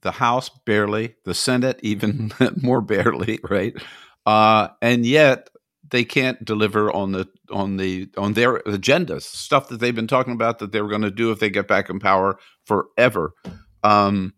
[0.00, 2.32] the House barely, the Senate even
[2.62, 3.74] more barely, right?
[4.24, 5.50] Uh, and yet
[5.90, 10.32] they can't deliver on the on the on their agendas, stuff that they've been talking
[10.32, 13.34] about that they were going to do if they get back in power forever.
[13.82, 14.32] Um,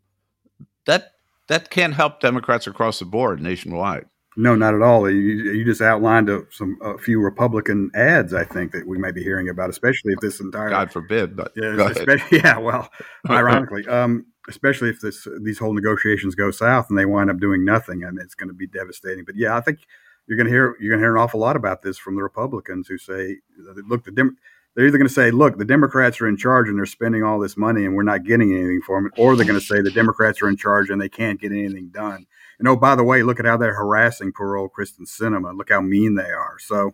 [0.87, 1.13] that
[1.47, 4.07] that can't help Democrats across the board nationwide.
[4.37, 5.11] No, not at all.
[5.11, 8.33] You, you just outlined a, some a few Republican ads.
[8.33, 11.53] I think that we may be hearing about, especially if this entire God forbid, but
[11.55, 11.93] yeah,
[12.33, 12.59] yeah.
[12.59, 12.89] Well,
[13.31, 17.65] ironically, um, especially if this these whole negotiations go south and they wind up doing
[17.65, 19.25] nothing, I mean, it's going to be devastating.
[19.25, 19.81] But yeah, I think
[20.27, 22.23] you're going to hear you're going to hear an awful lot about this from the
[22.23, 23.39] Republicans who say,
[23.87, 24.39] look, the Dem-
[24.75, 27.39] they're either going to say, look, the Democrats are in charge and they're spending all
[27.39, 29.91] this money and we're not getting anything for them, or they're going to say the
[29.91, 32.27] Democrats are in charge and they can't get anything done.
[32.63, 35.57] And oh, by the way, look at how they're harassing poor old Kyrsten Sinema.
[35.57, 36.57] Look how mean they are.
[36.61, 36.93] So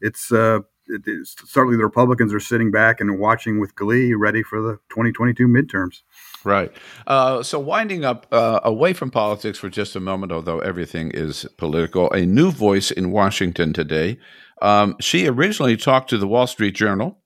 [0.00, 4.42] it's, uh, it is, certainly the Republicans are sitting back and watching with glee, ready
[4.42, 6.02] for the 2022 midterms.
[6.44, 6.72] Right.
[7.06, 11.46] Uh, so, winding up uh, away from politics for just a moment, although everything is
[11.58, 14.18] political, a new voice in Washington today
[14.60, 17.18] um, she originally talked to the Wall Street Journal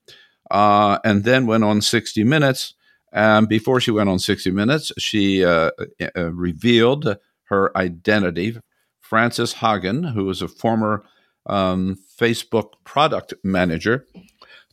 [0.51, 2.75] uh, and then went on 60 Minutes.
[3.13, 5.71] And before she went on 60 Minutes, she uh,
[6.17, 7.17] uh, revealed
[7.55, 8.59] her identity.
[9.01, 11.05] Frances Haugen, who is a former
[11.47, 14.07] um, Facebook product manager,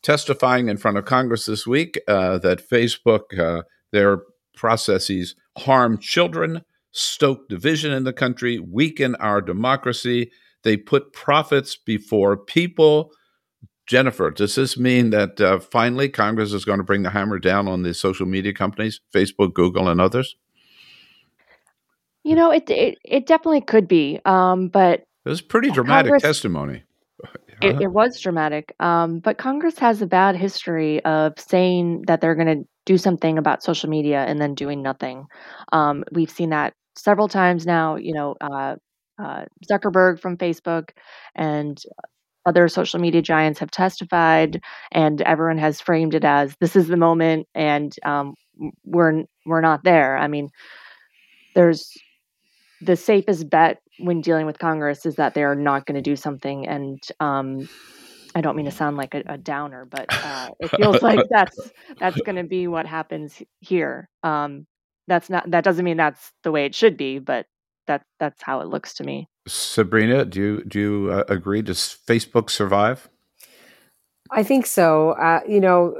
[0.01, 4.21] testifying in front of Congress this week uh, that Facebook, uh, their
[4.55, 6.61] processes harm children,
[6.91, 10.31] stoke division in the country, weaken our democracy,
[10.63, 13.11] they put profits before people.
[13.85, 17.67] Jennifer, does this mean that uh, finally Congress is going to bring the hammer down
[17.67, 20.35] on the social media companies, Facebook, Google, and others?
[22.23, 26.23] You know, it it, it definitely could be, um, but it was pretty dramatic Congress,
[26.23, 26.83] testimony.
[27.61, 32.33] It, it, was dramatic, um, but Congress has a bad history of saying that they're
[32.33, 35.27] going to do something about social media and then doing nothing.
[35.71, 37.97] Um, we've seen that several times now.
[37.97, 38.77] You know, uh,
[39.21, 40.89] uh, Zuckerberg from Facebook
[41.35, 41.79] and
[42.45, 44.61] other social media giants have testified,
[44.91, 48.33] and everyone has framed it as this is the moment, and um,
[48.83, 50.17] we're we're not there.
[50.17, 50.49] I mean,
[51.53, 51.93] there's
[52.81, 56.15] the safest bet when dealing with Congress is that they are not going to do
[56.15, 57.69] something, and um,
[58.35, 61.71] I don't mean to sound like a, a downer, but uh, it feels like that's
[61.99, 64.09] that's going to be what happens here.
[64.23, 64.65] Um,
[65.07, 67.45] that's not that doesn't mean that's the way it should be, but
[67.87, 69.27] that that's how it looks to me.
[69.47, 71.61] Sabrina, do you do you uh, agree?
[71.61, 73.09] Does Facebook survive?
[74.33, 75.11] I think so.
[75.11, 75.93] Uh, you know,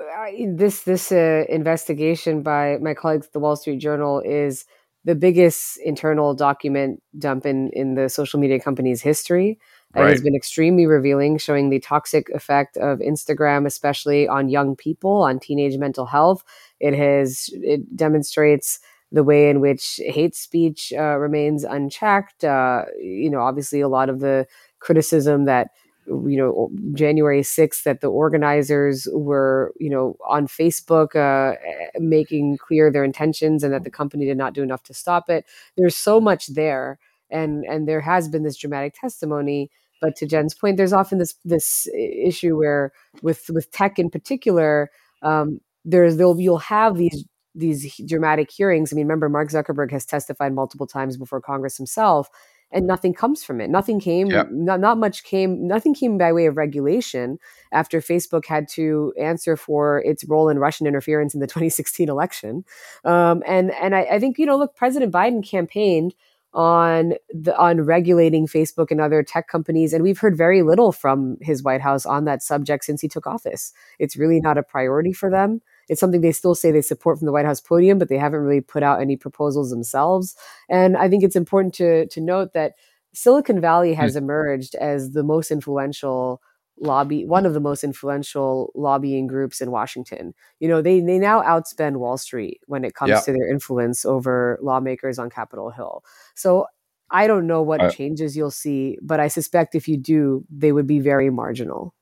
[0.56, 4.66] this this uh, investigation by my colleagues at the Wall Street Journal is
[5.04, 9.60] the biggest internal document dump in in the social media company's history.
[9.94, 10.06] Right.
[10.06, 15.24] It has been extremely revealing, showing the toxic effect of Instagram, especially on young people,
[15.24, 16.44] on teenage mental health.
[16.80, 18.80] It has it demonstrates
[19.12, 22.44] the way in which hate speech uh, remains unchecked.
[22.44, 24.48] Uh, you know, obviously, a lot of the
[24.80, 25.72] criticism that
[26.08, 31.56] you know January 6th that the organizers were you know on Facebook uh,
[32.00, 35.46] making clear their intentions and that the company did not do enough to stop it.
[35.78, 37.00] There's so much there,
[37.30, 39.70] and and there has been this dramatic testimony.
[40.02, 42.92] But to Jen's point, there's often this this issue where
[43.22, 44.90] with with tech in particular,
[45.22, 47.24] um, there's there'll you'll have these
[47.56, 48.92] these dramatic hearings.
[48.92, 52.30] I mean, remember Mark Zuckerberg has testified multiple times before Congress himself,
[52.72, 53.70] and nothing comes from it.
[53.70, 54.28] Nothing came.
[54.28, 54.44] Yeah.
[54.50, 55.68] Not, not much came.
[55.68, 57.38] Nothing came by way of regulation
[57.72, 62.64] after Facebook had to answer for its role in Russian interference in the 2016 election.
[63.04, 66.16] Um, and and I, I think you know, look, President Biden campaigned
[66.54, 71.38] on the on regulating Facebook and other tech companies and we've heard very little from
[71.40, 73.72] his White House on that subject since he took office.
[74.00, 75.62] It's really not a priority for them.
[75.92, 78.40] It's something they still say they support from the White House podium, but they haven't
[78.40, 80.38] really put out any proposals themselves.
[80.70, 82.76] And I think it's important to to note that
[83.14, 84.20] Silicon Valley has mm.
[84.20, 86.42] emerged as the most influential
[86.80, 90.34] lobby one of the most influential lobbying groups in Washington.
[90.62, 94.60] You know, they they now outspend Wall Street when it comes to their influence over
[94.62, 96.06] lawmakers on Capitol Hill.
[96.36, 96.68] So
[97.10, 100.72] I don't know what uh, changes you'll see, but I suspect if you do, they
[100.72, 101.94] would be very marginal.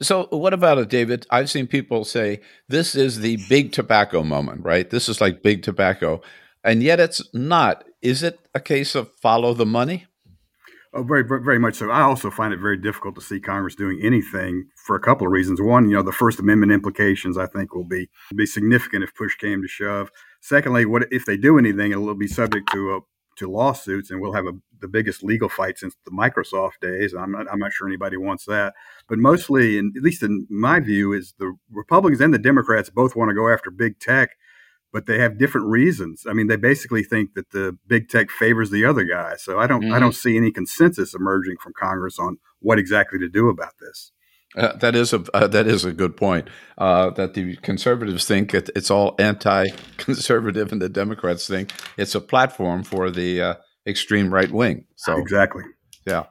[0.00, 1.26] So, what about it, David?
[1.30, 4.88] I've seen people say this is the big tobacco moment, right?
[4.88, 6.22] This is like big tobacco.
[6.64, 7.84] And yet it's not.
[8.00, 10.06] Is it a case of follow the money?
[10.94, 11.90] Oh, very, very much so.
[11.90, 15.32] I also find it very difficult to see Congress doing anything for a couple of
[15.32, 15.58] reasons.
[15.58, 19.34] One, you know, the First Amendment implications I think will be be significant if push
[19.36, 20.10] came to shove.
[20.42, 21.92] Secondly, what if they do anything?
[21.92, 23.00] It will be subject to a
[23.36, 27.14] to lawsuits, and we'll have a, the biggest legal fight since the Microsoft days.
[27.14, 28.74] I'm not, I'm not sure anybody wants that.
[29.08, 33.16] But mostly, and at least in my view, is the Republicans and the Democrats both
[33.16, 34.36] want to go after big tech,
[34.92, 36.24] but they have different reasons.
[36.28, 39.36] I mean, they basically think that the big tech favors the other guy.
[39.36, 39.94] So I don't mm-hmm.
[39.94, 44.12] I don't see any consensus emerging from Congress on what exactly to do about this.
[44.56, 46.48] Uh, that is a uh, that is a good point.
[46.76, 52.20] Uh, that the conservatives think it, it's all anti-conservative, and the Democrats think it's a
[52.20, 53.54] platform for the uh,
[53.86, 54.84] extreme right wing.
[54.96, 55.64] So exactly,
[56.06, 56.24] yeah.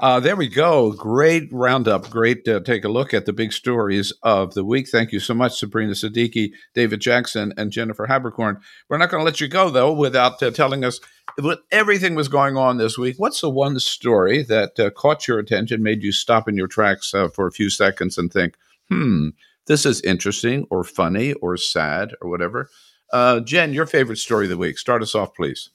[0.00, 0.92] Uh, there we go.
[0.92, 2.08] Great roundup.
[2.08, 4.88] Great to take a look at the big stories of the week.
[4.88, 8.60] Thank you so much, Sabrina Siddiqui, David Jackson, and Jennifer Haberkorn.
[8.88, 11.00] We're not going to let you go, though, without uh, telling us
[11.40, 13.16] what everything was going on this week.
[13.18, 17.12] What's the one story that uh, caught your attention, made you stop in your tracks
[17.12, 18.54] uh, for a few seconds and think,
[18.88, 19.30] hmm,
[19.66, 22.70] this is interesting or funny or sad or whatever?
[23.12, 24.78] Uh, Jen, your favorite story of the week.
[24.78, 25.70] Start us off, please.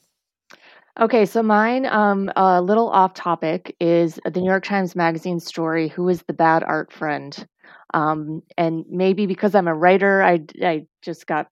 [0.99, 5.87] Okay, so mine, um, a little off topic, is the New York Times Magazine story,
[5.87, 7.47] Who is the Bad Art Friend?
[7.95, 11.47] Um, and maybe because I'm a writer, I, I just got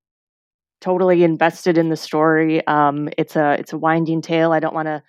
[0.80, 2.66] totally invested in the story.
[2.68, 4.52] Um, it's a it's a winding tale.
[4.52, 5.04] I don't want to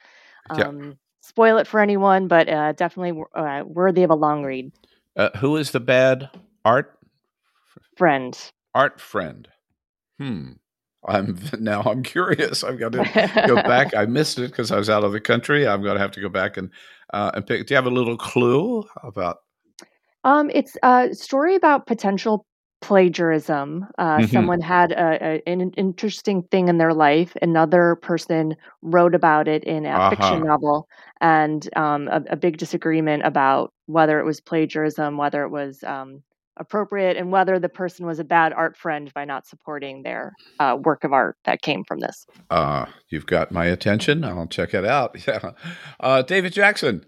[0.57, 0.65] yeah.
[0.65, 4.73] Um, spoil it for anyone, but uh, definitely uh, worthy of a long read.
[5.17, 6.31] Uh, who is the bad
[6.65, 6.99] art
[7.97, 8.39] friend?
[8.75, 9.49] Art friend.
[10.19, 10.53] Hmm.
[11.07, 12.65] I'm now I'm curious.
[12.65, 13.95] I've got to go back.
[13.95, 15.67] I missed it because I was out of the country.
[15.67, 16.71] I'm going to have to go back and
[17.13, 17.67] uh, and pick.
[17.67, 19.39] Do you have a little clue about?
[20.25, 22.47] Um, it's a story about potential
[22.81, 23.87] plagiarism.
[23.97, 24.27] Uh, mm-hmm.
[24.27, 27.35] Someone had a, a, an interesting thing in their life.
[27.41, 30.11] Another person wrote about it in a uh-huh.
[30.11, 30.89] fiction novel,
[31.21, 36.23] and um, a, a, big disagreement about whether it was plagiarism, whether it was um,
[36.63, 40.79] appropriate and whether the person was a bad art friend by not supporting their uh,
[40.83, 42.27] work of art that came from this.
[42.51, 44.25] Uh, you've got my attention.
[44.25, 45.17] I'll check it out.
[45.27, 45.53] Yeah.
[46.01, 47.05] Uh, David Jackson,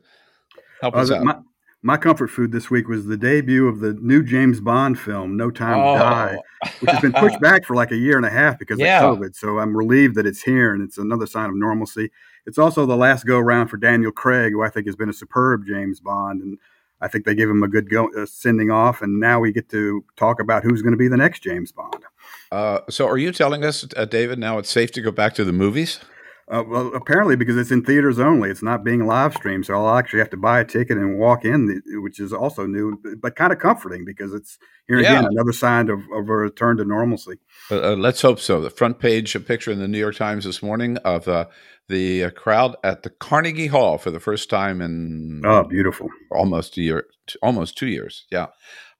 [0.80, 1.24] help uh, us out.
[1.24, 1.36] My,
[1.82, 5.50] my, comfort food this week was the debut of the new James Bond film, No
[5.50, 5.94] Time oh.
[5.94, 6.38] to Die,
[6.80, 9.05] which has been pushed back for like a year and a half because yeah.
[9.05, 9.34] of COVID.
[9.34, 12.11] So I'm relieved that it's here and it's another sign of normalcy.
[12.46, 15.14] It's also the last go around for Daniel Craig, who I think has been a
[15.14, 16.40] superb James Bond.
[16.40, 16.59] And
[17.01, 19.68] I think they gave him a good go, uh, sending off, and now we get
[19.70, 22.05] to talk about who's going to be the next James Bond.
[22.51, 25.45] Uh, so, are you telling us, uh, David, now it's safe to go back to
[25.45, 26.01] the movies?
[26.47, 29.64] Uh, well, apparently because it's in theaters only, it's not being live streamed.
[29.64, 33.01] So I'll actually have to buy a ticket and walk in, which is also new,
[33.18, 35.12] but kind of comforting because it's here yeah.
[35.12, 37.38] again another sign of, of, a return to normalcy.
[37.70, 38.61] Uh, uh, let's hope so.
[38.61, 41.47] The front page, a picture in the New York Times this morning of uh,
[41.89, 46.76] the uh, crowd at the Carnegie Hall for the first time in oh, beautiful, almost
[46.78, 47.07] a year,
[47.43, 48.26] almost two years.
[48.30, 48.47] Yeah,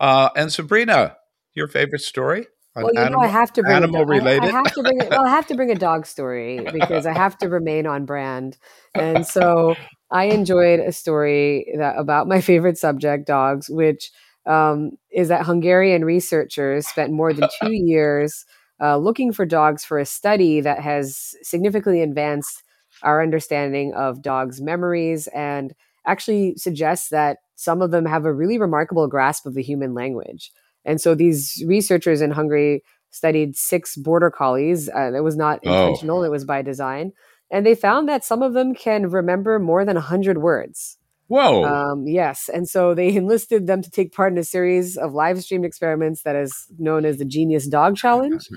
[0.01, 1.17] uh, and Sabrina,
[1.55, 2.47] your favorite story?
[2.77, 4.45] well, you animal, know, I have to bring animal a, related.
[4.45, 4.99] I, I have to bring.
[5.11, 8.57] well, I have to bring a dog story because I have to remain on brand,
[8.95, 9.77] and so
[10.11, 14.11] I enjoyed a story that about my favorite subject, dogs, which
[14.47, 18.45] um, is that Hungarian researchers spent more than two years
[18.83, 22.64] uh, looking for dogs for a study that has significantly advanced
[23.05, 25.75] our understanding of dogs' memories and
[26.07, 30.51] actually suggests that some of them have a really remarkable grasp of the human language.
[30.85, 34.89] And so these researchers in Hungary studied six border collies.
[34.89, 35.87] Uh, it was not oh.
[35.87, 36.23] intentional, oh.
[36.25, 37.13] it was by design.
[37.51, 40.99] And they found that some of them can remember more than 100 words.
[41.35, 41.65] Whoa.
[41.65, 42.49] Um, yes.
[42.53, 46.23] And so they enlisted them to take part in a series of live streamed experiments
[46.23, 48.49] that is known as the Genius Dog Challenge.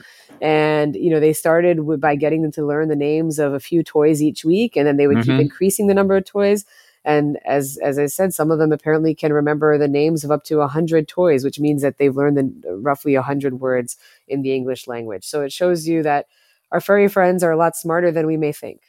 [0.41, 3.59] And, you know, they started with, by getting them to learn the names of a
[3.59, 5.37] few toys each week, and then they would mm-hmm.
[5.37, 6.65] keep increasing the number of toys
[7.07, 10.43] and as as I said, some of them apparently can remember the names of up
[10.45, 13.95] to hundred toys, which means that they've learned the, roughly hundred words
[14.27, 15.23] in the English language.
[15.23, 16.25] So it shows you that
[16.69, 18.81] our furry friends are a lot smarter than we may think.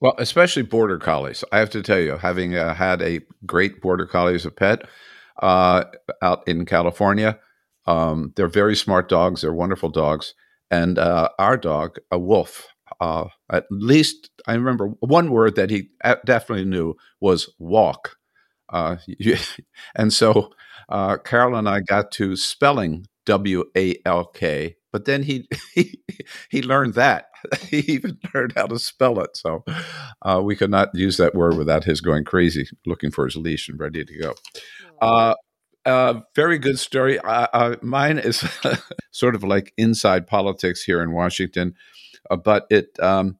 [0.00, 1.42] Well, especially border collies.
[1.52, 4.82] I have to tell you, having uh, had a great border collie as a pet
[5.42, 5.84] uh,
[6.22, 7.38] out in California,
[7.86, 9.40] um, they're very smart dogs.
[9.42, 10.34] They're wonderful dogs.
[10.70, 12.66] And uh, our dog, a wolf,
[13.00, 15.90] uh, at least I remember one word that he
[16.24, 18.16] definitely knew was walk.
[18.68, 18.96] Uh,
[19.96, 20.50] and so
[20.88, 26.00] uh, Carol and I got to spelling W A L K, but then he, he
[26.48, 27.26] he learned that
[27.68, 29.36] he even learned how to spell it.
[29.36, 29.62] So
[30.22, 33.68] uh, we could not use that word without his going crazy, looking for his leash
[33.68, 34.34] and ready to go.
[35.02, 35.34] Uh,
[35.84, 37.18] uh, very good story.
[37.18, 38.42] Uh, uh, mine is
[39.10, 41.74] sort of like inside politics here in Washington.
[42.30, 43.38] Uh, but it um,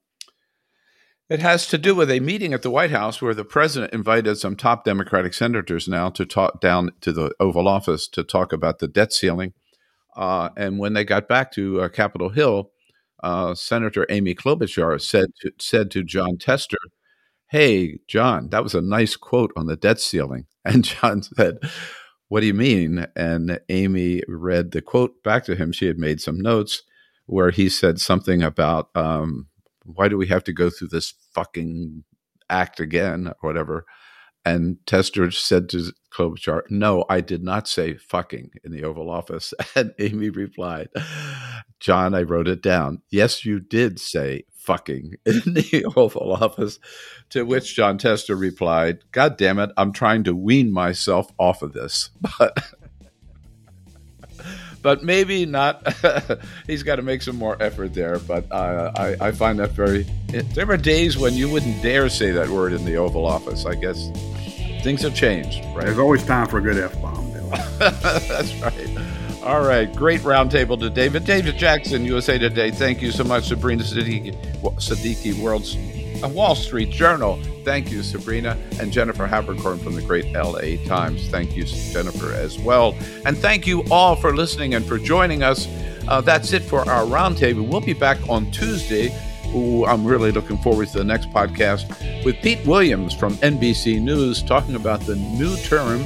[1.30, 4.36] it has to do with a meeting at the White House where the president invited
[4.36, 8.78] some top Democratic senators now to talk down to the Oval Office to talk about
[8.78, 9.54] the debt ceiling.
[10.16, 12.70] Uh, and when they got back to uh, Capitol Hill,
[13.22, 16.78] uh, Senator Amy Klobuchar said to, said to Jon Tester,
[17.48, 21.58] "Hey, John, that was a nice quote on the debt ceiling." And John said,
[22.28, 25.72] "What do you mean?" And Amy read the quote back to him.
[25.72, 26.82] She had made some notes
[27.26, 29.46] where he said something about um,
[29.84, 32.04] why do we have to go through this fucking
[32.50, 33.84] act again or whatever.
[34.46, 39.52] And Tester said to Klobuchar, No, I did not say fucking in the Oval Office.
[39.74, 40.88] And Amy replied,
[41.80, 43.02] John, I wrote it down.
[43.10, 46.78] Yes, you did say fucking in the Oval Office.
[47.30, 51.72] To which John Tester replied, God damn it, I'm trying to wean myself off of
[51.72, 52.10] this.
[52.38, 52.56] But
[54.82, 55.86] but maybe not.
[56.66, 58.18] he's got to make some more effort there.
[58.18, 60.06] But uh, I, I find that very.
[60.28, 63.66] There were days when you wouldn't dare say that word in the Oval Office.
[63.66, 64.10] I guess
[64.82, 65.86] things have changed, right?
[65.86, 67.26] There's always time for a good f bomb.
[67.78, 69.16] That's right.
[69.42, 71.24] All right, great roundtable to David.
[71.24, 72.72] David Jackson, USA Today.
[72.72, 75.76] Thank you so much, Sabrina Siddiqui, Siddiqui World's
[76.22, 77.38] a Wall Street Journal.
[77.64, 78.56] Thank you, Sabrina.
[78.80, 81.28] And Jennifer Haberkorn from the great LA Times.
[81.28, 82.94] Thank you, Jennifer, as well.
[83.24, 85.68] And thank you all for listening and for joining us.
[86.08, 87.68] Uh, that's it for our roundtable.
[87.68, 89.16] We'll be back on Tuesday.
[89.54, 94.42] Ooh, I'm really looking forward to the next podcast with Pete Williams from NBC News
[94.42, 96.04] talking about the new term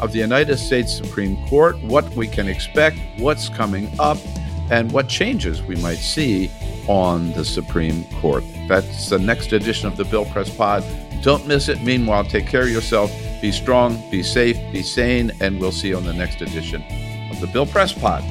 [0.00, 4.18] of the United States Supreme Court, what we can expect, what's coming up,
[4.72, 6.50] and what changes we might see
[6.88, 8.42] on the Supreme Court.
[8.68, 10.82] That's the next edition of the Bill Press Pod.
[11.20, 11.82] Don't miss it.
[11.82, 13.12] Meanwhile, take care of yourself.
[13.42, 16.82] Be strong, be safe, be sane, and we'll see you on the next edition
[17.30, 18.24] of the Bill Press Pod.